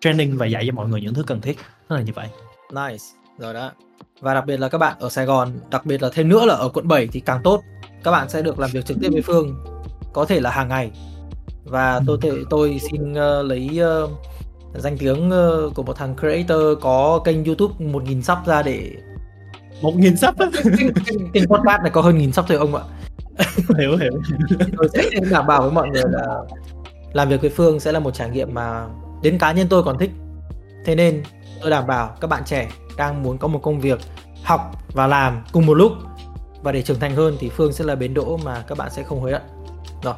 [0.00, 1.56] training và dạy cho mọi người những thứ cần thiết.
[1.88, 2.28] Nó là như vậy.
[2.72, 3.04] Nice.
[3.38, 3.72] Rồi đó.
[4.20, 6.54] Và đặc biệt là các bạn ở Sài Gòn đặc biệt là thêm nữa là
[6.54, 7.62] ở quận 7 thì càng tốt.
[8.04, 9.64] Các bạn sẽ được làm việc trực tiếp với Phương
[10.12, 10.90] có thể là hàng ngày.
[11.64, 14.10] Và tôi thể tôi xin uh, lấy uh,
[14.74, 18.90] danh tiếng uh, của một thằng creator có kênh YouTube 1.000 sub ra để
[19.82, 20.46] một nghìn sub á?
[21.32, 22.82] Kênh podcast này có hơn nghìn sub thôi ông ạ.
[23.78, 24.22] Hiểu hiểu.
[24.76, 26.40] Tôi sẽ đảm bảo với mọi người là
[27.12, 28.86] làm việc với Phương sẽ là một trải nghiệm mà
[29.22, 30.10] đến cá nhân tôi còn thích.
[30.84, 31.22] Thế nên
[31.60, 33.98] tôi đảm bảo các bạn trẻ đang muốn có một công việc
[34.44, 34.60] học
[34.92, 35.92] và làm cùng một lúc.
[36.62, 39.02] Và để trưởng thành hơn thì Phương sẽ là bến đỗ mà các bạn sẽ
[39.02, 39.42] không hối hận.
[40.02, 40.14] Rồi.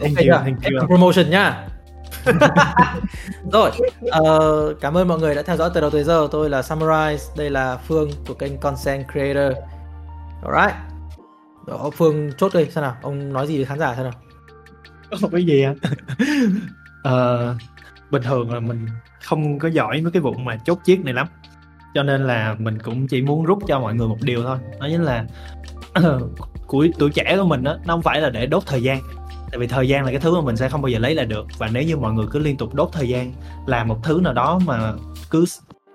[0.00, 0.86] Thank okay, you, thank you.
[0.86, 1.68] promotion nhá.
[3.52, 3.70] Rồi
[4.20, 6.28] uh, cảm ơn mọi người đã theo dõi từ đầu tới giờ.
[6.30, 9.56] Tôi là Samurai đây là Phương của kênh Content Creator.
[10.44, 10.76] Alright.
[11.66, 12.96] Đó, Phương chốt đi xem nào.
[13.02, 14.14] Ông nói gì với khán giả xem nào?
[15.20, 15.74] Không có gì à
[17.08, 17.56] uh,
[18.10, 18.86] bình thường là mình
[19.22, 21.26] không có giỏi mấy cái vụ mà chốt chiếc này lắm.
[21.94, 24.58] Cho nên là mình cũng chỉ muốn rút cho mọi người một điều thôi.
[24.80, 25.24] Đó chính là
[26.66, 29.00] của tuổi trẻ của mình đó nó không phải là để đốt thời gian.
[29.50, 31.26] Tại vì thời gian là cái thứ mà mình sẽ không bao giờ lấy lại
[31.26, 31.46] được.
[31.58, 33.32] Và nếu như mọi người cứ liên tục đốt thời gian
[33.66, 34.92] làm một thứ nào đó mà
[35.30, 35.44] cứ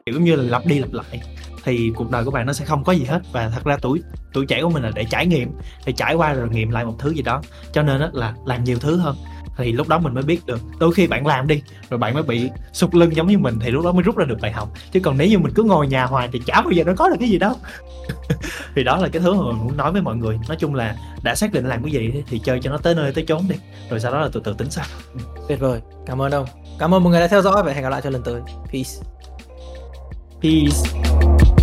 [0.06, 1.22] kiểu như là lặp đi lặp lại
[1.64, 3.22] thì cuộc đời của bạn nó sẽ không có gì hết.
[3.32, 4.02] Và thật ra tuổi
[4.34, 5.52] tuổi trẻ của mình là để trải nghiệm
[5.86, 7.42] để trải qua rồi nghiệm lại một thứ gì đó.
[7.74, 9.16] Cho nên đó là làm nhiều thứ hơn
[9.58, 10.62] thì lúc đó mình mới biết được.
[10.80, 13.72] Đôi khi bạn làm đi rồi bạn mới bị sụt lưng giống như mình thì
[13.72, 14.70] lúc đó mới rút ra được bài học.
[14.92, 17.10] Chứ còn nếu như mình cứ ngồi nhà hoài thì chả bao giờ nó có
[17.10, 17.54] được cái gì đâu.
[18.76, 20.40] Thì đó là cái thứ mà mình muốn nói với mọi người.
[20.48, 23.14] Nói chung là đã xác định làm cái gì thì chơi cho nó tới nơi
[23.14, 23.56] tới chốn đi.
[23.90, 24.86] Rồi sau đó là từ từ tính sau.
[25.48, 25.82] Tuyệt vời.
[26.06, 26.46] Cảm ơn ông.
[26.80, 28.42] Cảm ơn mọi người đã theo dõi và hẹn gặp lại cho lần tới.
[28.72, 28.92] Peace.
[30.42, 31.63] Peace